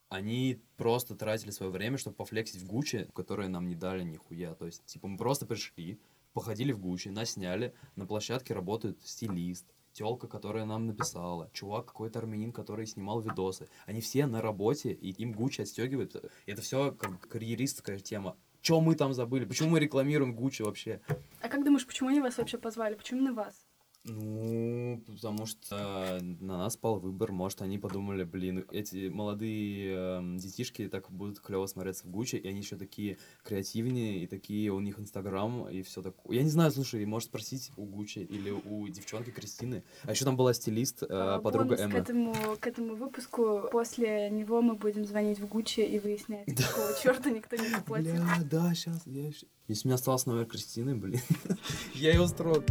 они 0.08 0.60
просто 0.76 1.16
тратили 1.16 1.50
свое 1.50 1.72
время, 1.72 1.98
чтобы 1.98 2.16
пофлексить 2.16 2.62
в 2.62 2.66
Гуччи, 2.66 3.08
которые 3.14 3.48
нам 3.48 3.66
не 3.68 3.74
дали 3.74 4.04
нихуя. 4.04 4.54
То 4.54 4.66
есть, 4.66 4.84
типа, 4.84 5.08
мы 5.08 5.16
просто 5.16 5.46
пришли, 5.46 5.98
походили 6.32 6.72
в 6.72 6.78
Гуччи, 6.78 7.08
нас 7.08 7.30
сняли, 7.30 7.74
на 7.96 8.06
площадке 8.06 8.54
работает 8.54 9.00
стилист, 9.02 9.66
телка, 9.92 10.26
которая 10.28 10.64
нам 10.64 10.86
написала, 10.86 11.50
чувак 11.52 11.86
какой-то 11.86 12.18
армянин, 12.18 12.52
который 12.52 12.86
снимал 12.86 13.20
видосы. 13.20 13.68
Они 13.86 14.00
все 14.00 14.26
на 14.26 14.42
работе, 14.42 14.92
и 14.92 15.10
им 15.10 15.32
Гуччи 15.32 15.62
отстегивает. 15.62 16.16
Это 16.46 16.62
все 16.62 16.92
как 16.92 17.20
карьеристская 17.28 17.98
тема. 17.98 18.36
Чем 18.60 18.84
мы 18.84 18.94
там 18.94 19.12
забыли? 19.12 19.44
Почему 19.44 19.70
мы 19.70 19.80
рекламируем 19.80 20.34
Гуччи 20.34 20.62
вообще? 20.62 21.00
А 21.40 21.48
как 21.48 21.64
думаешь, 21.64 21.86
почему 21.86 22.08
они 22.08 22.20
вас 22.20 22.38
вообще 22.38 22.58
позвали? 22.58 22.94
Почему 22.94 23.20
именно 23.20 23.34
вас? 23.34 23.63
Ну, 24.06 25.02
потому 25.06 25.46
что 25.46 26.18
на 26.20 26.58
нас 26.58 26.76
пал 26.76 26.98
выбор. 26.98 27.32
Может, 27.32 27.62
они 27.62 27.78
подумали, 27.78 28.24
блин, 28.24 28.66
эти 28.70 29.08
молодые 29.08 29.94
э, 29.96 30.36
детишки 30.36 30.88
так 30.88 31.10
будут 31.10 31.40
клево 31.40 31.66
смотреться 31.66 32.06
в 32.06 32.10
Гуччи, 32.10 32.36
и 32.36 32.46
они 32.46 32.58
еще 32.58 32.76
такие 32.76 33.16
креативнее, 33.44 34.22
и 34.22 34.26
такие 34.26 34.70
у 34.72 34.80
них 34.80 34.98
Инстаграм, 34.98 35.68
и 35.70 35.80
все 35.82 36.02
такое. 36.02 36.36
Я 36.36 36.42
не 36.42 36.50
знаю, 36.50 36.70
слушай, 36.70 37.04
можешь 37.06 37.28
спросить 37.28 37.70
у 37.78 37.86
Гуччи 37.86 38.18
или 38.18 38.50
у 38.50 38.86
девчонки 38.88 39.30
Кристины. 39.30 39.84
А 40.02 40.10
еще 40.10 40.26
там 40.26 40.36
была 40.36 40.52
стилист, 40.52 41.02
э, 41.02 41.06
А, 41.08 41.40
подруга 41.40 41.76
Эммы. 41.76 41.92
К 41.92 41.96
этому, 41.96 42.34
к 42.60 42.66
этому 42.66 42.96
выпуску 42.96 43.68
после 43.72 44.28
него 44.28 44.60
мы 44.60 44.74
будем 44.74 45.06
звонить 45.06 45.40
в 45.40 45.48
Гуччи 45.48 45.80
и 45.80 45.98
выяснять, 45.98 46.46
какого 46.46 46.92
черта 47.02 47.30
никто 47.30 47.56
не 47.56 47.68
заплатил. 47.70 48.12
Бля, 48.12 48.38
да, 48.50 48.74
сейчас. 48.74 49.00
Я... 49.06 49.30
Если 49.66 49.86
у 49.86 49.88
меня 49.88 49.94
остался 49.94 50.28
номер 50.28 50.44
Кристины, 50.44 50.94
блин, 50.94 51.20
я 51.94 52.12
ее 52.12 52.20
устрою. 52.20 52.62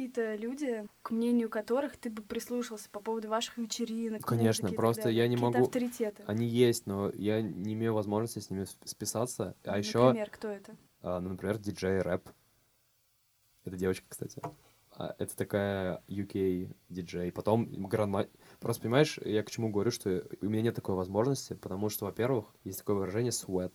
Какие-то 0.00 0.34
люди, 0.36 0.86
к 1.02 1.10
мнению 1.10 1.50
которых 1.50 1.96
ты 1.98 2.08
бы 2.08 2.22
прислушался 2.22 2.88
по 2.88 3.00
поводу 3.00 3.28
ваших 3.28 3.58
вечеринок? 3.58 4.22
Конечно, 4.24 4.72
просто 4.72 5.04
далее? 5.04 5.18
я 5.18 5.28
не 5.28 5.36
могу- 5.36 5.64
авторитеты. 5.64 6.22
Они 6.26 6.46
есть, 6.46 6.86
но 6.86 7.10
я 7.10 7.42
не 7.42 7.74
имею 7.74 7.92
возможности 7.92 8.38
с 8.38 8.48
ними 8.48 8.62
сп- 8.62 8.86
списаться. 8.86 9.54
А 9.64 9.76
еще, 9.76 9.98
Например, 10.06 10.30
кто 10.30 10.48
это? 10.48 10.76
ну, 11.02 11.20
например, 11.20 11.58
диджей 11.58 12.00
рэп. 12.00 12.30
Это 13.64 13.76
девочка, 13.76 14.06
кстати. 14.08 14.40
А, 14.92 15.14
Это 15.18 15.36
такая 15.36 16.02
UK 16.08 16.74
диджей. 16.88 17.30
Потом 17.30 17.66
гран 17.86 18.26
Просто 18.58 18.82
понимаешь, 18.82 19.18
я 19.22 19.42
к 19.42 19.50
чему 19.50 19.68
говорю, 19.70 19.90
что 19.90 20.24
у 20.40 20.46
меня 20.46 20.62
нет 20.62 20.74
такой 20.74 20.94
возможности, 20.94 21.52
потому 21.52 21.90
что, 21.90 22.06
во-первых, 22.06 22.46
есть 22.64 22.78
такое 22.78 22.96
выражение 22.96 23.32
sweat. 23.32 23.74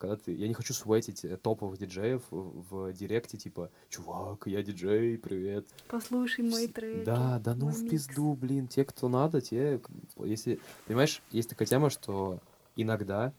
Когда 0.00 0.16
ты... 0.16 0.32
Я 0.32 0.48
не 0.48 0.54
хочу 0.54 0.72
светить 0.72 1.26
э, 1.26 1.36
топовых 1.36 1.78
диджеев 1.78 2.22
в, 2.30 2.88
в 2.88 2.92
директе, 2.94 3.36
типа, 3.36 3.70
чувак, 3.90 4.44
я 4.46 4.62
диджей, 4.62 5.18
привет. 5.18 5.68
Послушай 5.88 6.42
мои 6.42 6.68
треки. 6.68 7.04
Да, 7.04 7.38
да 7.38 7.54
ну 7.54 7.66
мой 7.66 7.74
в 7.74 7.82
микс». 7.82 8.06
пизду, 8.06 8.32
блин, 8.32 8.66
те, 8.66 8.86
кто 8.86 9.10
надо, 9.10 9.42
те, 9.42 9.78
если, 10.24 10.58
понимаешь, 10.86 11.20
есть 11.32 11.50
такая 11.50 11.68
тема, 11.68 11.90
что 11.90 12.40
иногда 12.76 13.34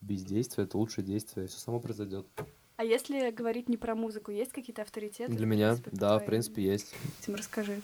бездействие 0.00 0.64
это 0.64 0.78
лучшее 0.78 1.04
действие, 1.04 1.46
все 1.46 1.58
само 1.58 1.78
произойдет. 1.78 2.26
А 2.76 2.84
если 2.84 3.30
говорить 3.30 3.68
не 3.68 3.76
про 3.76 3.94
музыку, 3.94 4.30
есть 4.30 4.52
какие-то 4.52 4.80
авторитеты? 4.80 5.30
Для 5.30 5.44
в 5.44 5.50
меня, 5.50 5.72
принципе, 5.72 5.90
да, 5.94 6.18
в 6.18 6.24
принципе, 6.24 6.62
есть. 6.62 6.94
этим 7.20 7.34
расскажи. 7.34 7.82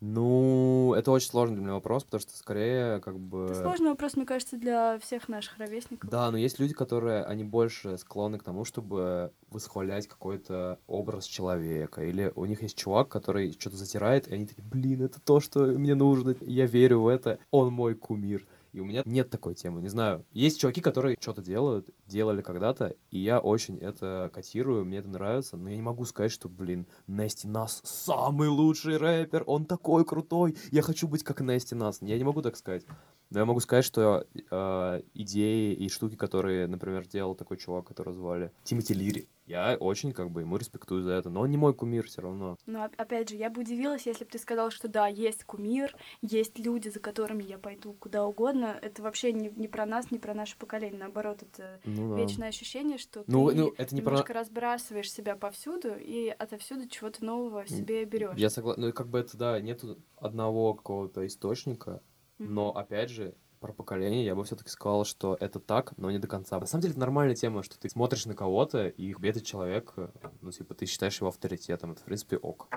Ну, 0.00 0.94
это 0.96 1.10
очень 1.10 1.28
сложный 1.28 1.56
для 1.56 1.64
меня 1.64 1.74
вопрос, 1.74 2.04
потому 2.04 2.20
что 2.20 2.36
скорее 2.36 3.00
как 3.00 3.18
бы... 3.18 3.46
Это 3.46 3.62
сложный 3.62 3.90
вопрос, 3.90 4.14
мне 4.14 4.26
кажется, 4.26 4.56
для 4.56 4.98
всех 5.00 5.28
наших 5.28 5.58
ровесников. 5.58 6.08
Да, 6.08 6.30
но 6.30 6.38
есть 6.38 6.60
люди, 6.60 6.72
которые, 6.72 7.24
они 7.24 7.42
больше 7.42 7.98
склонны 7.98 8.38
к 8.38 8.44
тому, 8.44 8.64
чтобы 8.64 9.32
восхвалять 9.50 10.06
какой-то 10.06 10.78
образ 10.86 11.24
человека. 11.24 12.04
Или 12.04 12.32
у 12.36 12.44
них 12.44 12.62
есть 12.62 12.78
чувак, 12.78 13.08
который 13.08 13.52
что-то 13.58 13.76
затирает, 13.76 14.28
и 14.28 14.34
они 14.34 14.46
такие, 14.46 14.62
блин, 14.62 15.02
это 15.02 15.20
то, 15.20 15.40
что 15.40 15.60
мне 15.66 15.96
нужно, 15.96 16.36
я 16.42 16.66
верю 16.66 17.00
в 17.00 17.08
это, 17.08 17.38
он 17.50 17.72
мой 17.72 17.94
кумир. 17.94 18.46
И 18.72 18.80
у 18.80 18.84
меня 18.84 19.02
нет 19.04 19.30
такой 19.30 19.54
темы, 19.54 19.80
не 19.80 19.88
знаю. 19.88 20.24
Есть 20.32 20.60
чуваки, 20.60 20.80
которые 20.80 21.16
что-то 21.20 21.42
делают, 21.42 21.90
делали 22.06 22.42
когда-то, 22.42 22.94
и 23.10 23.18
я 23.18 23.38
очень 23.38 23.78
это 23.78 24.30
котирую, 24.32 24.84
мне 24.84 24.98
это 24.98 25.08
нравится, 25.08 25.56
но 25.56 25.70
я 25.70 25.76
не 25.76 25.82
могу 25.82 26.04
сказать, 26.04 26.32
что, 26.32 26.48
блин, 26.48 26.86
Нести 27.06 27.48
Нас 27.48 27.80
самый 27.84 28.48
лучший 28.48 28.96
рэпер, 28.96 29.44
он 29.46 29.64
такой 29.64 30.04
крутой, 30.04 30.56
я 30.70 30.82
хочу 30.82 31.08
быть 31.08 31.24
как 31.24 31.40
Нести 31.40 31.74
Нас. 31.74 31.98
Я 32.00 32.18
не 32.18 32.24
могу 32.24 32.42
так 32.42 32.56
сказать. 32.56 32.84
Но 33.30 33.40
я 33.40 33.44
могу 33.44 33.60
сказать, 33.60 33.84
что 33.84 34.26
э, 34.34 35.02
идеи 35.14 35.74
и 35.74 35.88
штуки, 35.90 36.16
которые, 36.16 36.66
например, 36.66 37.06
делал 37.06 37.34
такой 37.34 37.58
чувак, 37.58 37.86
которого 37.88 38.14
звали 38.14 38.52
Тимати 38.64 38.94
Лири, 38.94 39.28
я 39.46 39.76
очень 39.78 40.12
как 40.12 40.30
бы 40.30 40.40
ему 40.40 40.56
респектую 40.56 41.02
за 41.02 41.12
это, 41.12 41.28
но 41.28 41.40
он 41.42 41.50
не 41.50 41.56
мой 41.58 41.74
кумир 41.74 42.06
все 42.06 42.22
равно. 42.22 42.56
Но 42.66 42.84
оп- 42.86 42.94
опять 42.96 43.28
же, 43.28 43.36
я 43.36 43.50
бы 43.50 43.60
удивилась, 43.62 44.06
если 44.06 44.24
бы 44.24 44.30
ты 44.30 44.38
сказал, 44.38 44.70
что 44.70 44.88
да, 44.88 45.08
есть 45.08 45.44
кумир, 45.44 45.94
есть 46.22 46.58
люди, 46.58 46.88
за 46.88 47.00
которыми 47.00 47.42
я 47.42 47.58
пойду 47.58 47.92
куда 47.94 48.24
угодно. 48.26 48.78
Это 48.80 49.02
вообще 49.02 49.32
не, 49.32 49.50
не 49.50 49.68
про 49.68 49.84
нас, 49.84 50.10
не 50.10 50.18
про 50.18 50.32
наше 50.32 50.56
поколение. 50.56 50.98
Наоборот, 50.98 51.42
это 51.42 51.80
Ну, 51.84 52.10
да. 52.14 52.16
вечное 52.22 52.48
ощущение, 52.48 52.96
что 52.96 53.24
Ну, 53.26 53.48
ты 53.50 53.54
ну, 53.56 53.74
это 53.76 53.94
не 53.94 54.00
про- 54.00 54.10
немножко 54.12 54.32
разбрасываешь 54.32 55.12
себя 55.12 55.36
повсюду 55.36 55.94
и 55.98 56.28
отовсюду 56.28 56.88
чего-то 56.88 57.22
нового 57.24 57.64
в 57.64 57.68
себе 57.70 58.04
берешь. 58.06 58.36
Я 58.38 58.48
согласен. 58.48 58.82
Ну, 58.82 58.92
как 58.94 59.08
бы 59.08 59.18
это, 59.18 59.36
да, 59.36 59.60
нету 59.60 59.98
одного 60.16 60.72
какого-то 60.74 61.26
источника, 61.26 62.02
но, 62.38 62.70
опять 62.70 63.10
же, 63.10 63.34
про 63.60 63.72
поколение 63.72 64.24
я 64.24 64.34
бы 64.34 64.44
все-таки 64.44 64.70
сказал, 64.70 65.04
что 65.04 65.36
это 65.40 65.58
так, 65.58 65.96
но 65.96 66.10
не 66.10 66.18
до 66.18 66.28
конца. 66.28 66.58
На 66.58 66.66
самом 66.66 66.82
деле 66.82 66.92
это 66.92 67.00
нормальная 67.00 67.34
тема, 67.34 67.62
что 67.62 67.78
ты 67.78 67.88
смотришь 67.88 68.26
на 68.26 68.34
кого-то, 68.34 68.88
и 68.88 69.14
этот 69.22 69.44
человек, 69.44 69.92
э, 69.96 70.08
ну, 70.40 70.52
типа, 70.52 70.74
ты 70.74 70.86
считаешь 70.86 71.18
его 71.18 71.28
авторитетом. 71.28 71.92
Это, 71.92 72.00
в 72.00 72.04
принципе, 72.04 72.36
ок. 72.36 72.68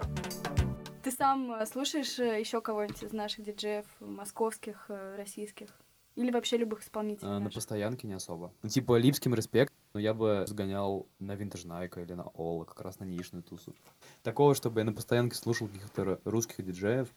Ты 1.04 1.12
сам 1.12 1.52
э, 1.54 1.66
слушаешь 1.66 2.18
еще 2.18 2.62
кого-нибудь 2.62 3.04
из 3.04 3.14
наших 3.14 3.46
диджеев, 3.46 3.86
московских, 4.00 4.86
э, 4.90 5.16
российских? 5.18 5.70
Или 6.16 6.32
вообще 6.32 6.58
любых 6.58 6.84
исполнителей 6.84 7.32
А, 7.32 7.40
на 7.40 7.50
постоянке 7.50 8.06
не 8.06 8.14
особо. 8.14 8.52
Ну, 8.64 8.70
типа, 8.70 8.98
Липским 8.98 9.34
респект, 9.34 9.74
но 9.94 10.00
я 10.00 10.14
бы 10.14 10.44
сгонял 10.48 11.08
на 11.20 11.36
Винтаж 11.36 11.64
Найка 11.64 12.02
или 12.02 12.14
на 12.14 12.24
Ола, 12.34 12.66
как 12.66 12.82
раз 12.82 13.00
на 13.00 13.06
нишную 13.06 13.44
тусу. 13.44 13.74
Такого, 14.22 14.54
чтобы 14.54 14.82
я 14.82 14.86
на 14.86 14.94
постоянке 14.94 15.36
слушал 15.36 15.68
каких-то 15.68 16.20
русских 16.26 16.66
диджеев, 16.66 17.08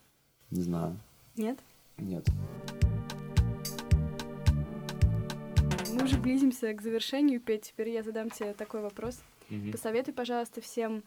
не 0.50 0.62
знаю. 0.62 1.00
Нет? 1.34 1.58
Нет. 1.98 2.26
Мы 5.92 6.04
уже 6.04 6.18
близимся 6.18 6.72
к 6.74 6.82
завершению, 6.82 7.40
Петь. 7.40 7.62
Теперь 7.68 7.90
я 7.90 8.02
задам 8.02 8.30
тебе 8.30 8.52
такой 8.54 8.80
вопрос. 8.82 9.20
Мгм. 9.48 9.72
Посоветуй, 9.72 10.12
пожалуйста, 10.14 10.60
всем 10.60 11.04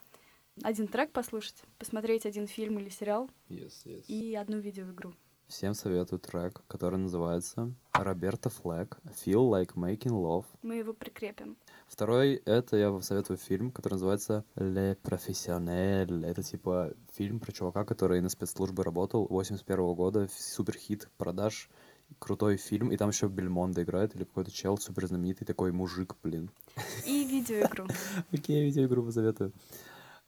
один 0.64 0.88
трек 0.88 1.12
послушать, 1.12 1.62
посмотреть 1.78 2.26
один 2.26 2.48
фильм 2.48 2.80
или 2.80 2.90
сериал 2.90 3.30
Yes, 3.50 3.74
yes. 3.86 4.06
и 4.08 4.34
одну 4.36 4.60
видеоигру. 4.60 5.14
Всем 5.48 5.74
советую 5.74 6.20
трек, 6.20 6.62
который 6.68 7.00
называется 7.00 7.72
Роберто 7.94 8.50
Флэк 8.50 8.98
«Feel 9.26 9.50
Like 9.50 9.76
Making 9.76 10.12
Love». 10.12 10.46
Мы 10.62 10.76
его 10.76 10.94
прикрепим. 10.94 11.58
Второй— 11.88 12.36
это 12.46 12.78
я 12.78 12.92
вам 12.92 13.02
советую 13.02 13.38
фильм, 13.38 13.72
который 13.72 13.94
называется 13.94 14.44
«Le 14.56 14.98
Professionnel». 15.02 16.26
Это 16.26 16.44
типа 16.44 16.94
фильм 17.14 17.40
про 17.40 17.52
чувака, 17.52 17.86
который 17.86 18.22
на 18.22 18.30
спецслужбе 18.30 18.84
работал 18.84 19.26
81 19.30 19.96
года, 19.96 20.26
ф- 20.26 20.32
суперхит 20.34 21.10
продаж, 21.18 21.70
крутой 22.20 22.58
фильм, 22.58 22.92
и 22.92 22.98
там 22.98 23.10
еще 23.10 23.28
Бельмондо 23.28 23.84
играет, 23.84 24.16
или 24.16 24.26
какой-то 24.26 24.52
чел 24.52 24.78
супер 24.78 25.08
знаменитый 25.08 25.48
такой 25.48 25.72
мужик, 25.72 26.16
блин. 26.24 26.52
И 27.06 27.26
видеоигру. 27.26 27.88
Окей, 28.32 28.66
видеоигру 28.66 29.04
посоветую. 29.04 29.54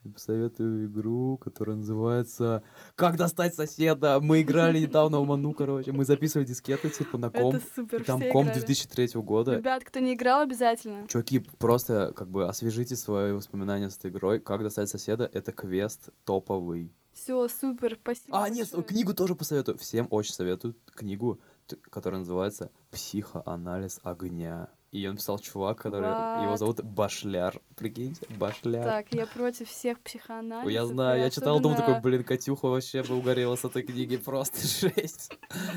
Я 0.05 0.12
Посоветую 0.12 0.85
игру, 0.85 1.38
которая 1.38 1.75
называется 1.75 2.63
«Как 2.95 3.17
достать 3.17 3.53
соседа». 3.53 4.19
Мы 4.21 4.41
играли 4.41 4.79
недавно 4.79 5.19
в 5.19 5.25
Ману, 5.27 5.53
короче. 5.53 5.91
Мы 5.91 6.05
записывали 6.05 6.47
дискеты, 6.47 6.89
типа, 6.89 7.17
на 7.17 7.29
ком. 7.29 7.55
Это 7.55 7.65
супер, 7.75 8.01
И 8.01 8.05
там 8.05 8.21
комп 8.31 8.49
играли. 8.49 8.59
2003 8.59 9.21
года. 9.21 9.57
Ребят, 9.57 9.83
кто 9.83 9.99
не 9.99 10.13
играл, 10.13 10.41
обязательно. 10.41 11.05
Чуваки, 11.09 11.39
просто 11.39 12.13
как 12.15 12.29
бы 12.29 12.47
освежите 12.47 12.95
свои 12.95 13.33
воспоминания 13.33 13.89
с 13.89 13.97
этой 13.97 14.12
игрой. 14.12 14.39
Как 14.39 14.63
достать 14.63 14.88
соседа? 14.88 15.29
Это 15.33 15.51
квест 15.51 16.12
топовый. 16.23 16.93
Все, 17.12 17.49
супер, 17.49 17.97
спасибо. 18.01 18.41
А, 18.41 18.47
нет, 18.49 18.67
большое. 18.71 18.83
книгу 18.83 19.13
тоже 19.13 19.35
посоветую. 19.35 19.77
Всем 19.77 20.07
очень 20.12 20.33
советую 20.33 20.75
книгу, 20.85 21.41
которая 21.89 22.19
называется 22.19 22.71
«Психоанализ 22.91 23.99
огня». 24.03 24.69
Ее 24.91 25.12
написал 25.12 25.38
чувак, 25.38 25.78
который... 25.78 26.08
Его 26.43 26.54
What? 26.54 26.58
зовут 26.58 26.82
Башляр. 26.84 27.62
Прикиньте, 27.75 28.25
Башляр. 28.38 28.84
Так, 28.84 29.13
я 29.13 29.28
против 29.28 29.69
всех 29.69 29.99
психоанализов. 29.99 30.71
Я 30.71 30.84
и 30.84 30.86
знаю, 30.86 31.19
я 31.21 31.30
читал, 31.30 31.60
думал 31.60 31.75
такой, 31.78 31.93
особенно- 31.95 32.02
блин, 32.17 32.23
Катюха 32.23 32.65
вообще 32.67 33.04
бы 33.04 33.15
угорела 33.15 33.56
с 33.56 33.63
этой 33.63 33.84
книги, 33.84 34.17
просто 34.17 34.60
жесть. 34.89 35.32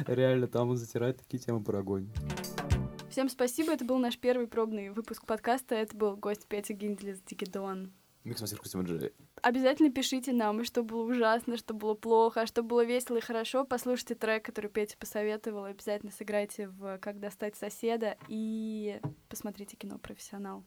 Реально, 0.07 0.47
там 0.47 0.71
он 0.71 0.77
затирает 0.79 1.19
такие 1.19 1.39
темы 1.43 1.63
про 1.63 1.81
огонь. 1.81 2.09
Всем 3.11 3.29
спасибо, 3.29 3.73
это 3.73 3.85
был 3.85 3.99
наш 3.99 4.17
первый 4.19 4.47
пробный 4.47 4.89
выпуск 4.89 5.27
подкаста. 5.27 5.75
Это 5.75 5.95
был 5.95 6.17
гость 6.17 6.47
Петя 6.47 6.73
Гинделис 6.73 7.21
Дигидон. 7.21 7.93
Обязательно 9.43 9.91
пишите 9.91 10.33
нам, 10.33 10.65
что 10.65 10.83
было 10.83 11.03
ужасно, 11.03 11.57
что 11.57 11.75
было 11.75 11.95
плохо, 11.95 12.43
а 12.43 12.47
что 12.47 12.63
было 12.63 12.85
весело 12.85 13.17
и 13.17 13.21
хорошо. 13.21 13.65
Послушайте 13.65 14.15
трек, 14.15 14.45
который 14.45 14.71
Петя 14.71 14.97
посоветовал. 14.99 15.65
Обязательно 15.65 16.13
сыграйте 16.13 16.69
в 16.69 16.99
«Как 16.99 17.19
достать 17.19 17.57
соседа» 17.57 18.17
и 18.29 19.01
посмотрите 19.29 19.77
кино 19.77 19.99
«Профессионал». 19.99 20.65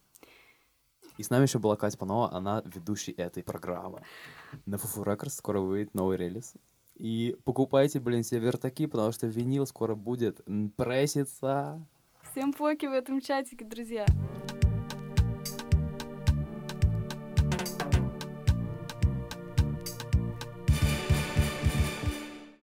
И 1.17 1.23
с 1.23 1.29
нами 1.29 1.43
еще 1.43 1.59
была 1.59 1.77
Катя 1.77 1.97
Панова, 1.97 2.33
она 2.33 2.61
ведущий 2.65 3.13
этой 3.13 3.41
программы. 3.41 4.01
На 4.65 4.77
Фуфу 4.77 5.03
Records 5.03 5.29
скоро 5.29 5.61
выйдет 5.61 5.93
новый 5.93 6.17
релиз. 6.17 6.53
И 6.95 7.37
покупайте, 7.45 7.99
блин, 7.99 8.23
себе 8.23 8.41
вертаки, 8.41 8.85
потому 8.85 9.11
что 9.11 9.27
винил 9.27 9.65
скоро 9.65 9.95
будет 9.95 10.41
м, 10.47 10.71
пресситься. 10.71 11.85
Всем 12.31 12.53
поки 12.53 12.87
в 12.87 12.91
этом 12.91 13.21
чатике, 13.21 13.63
друзья. 13.65 14.05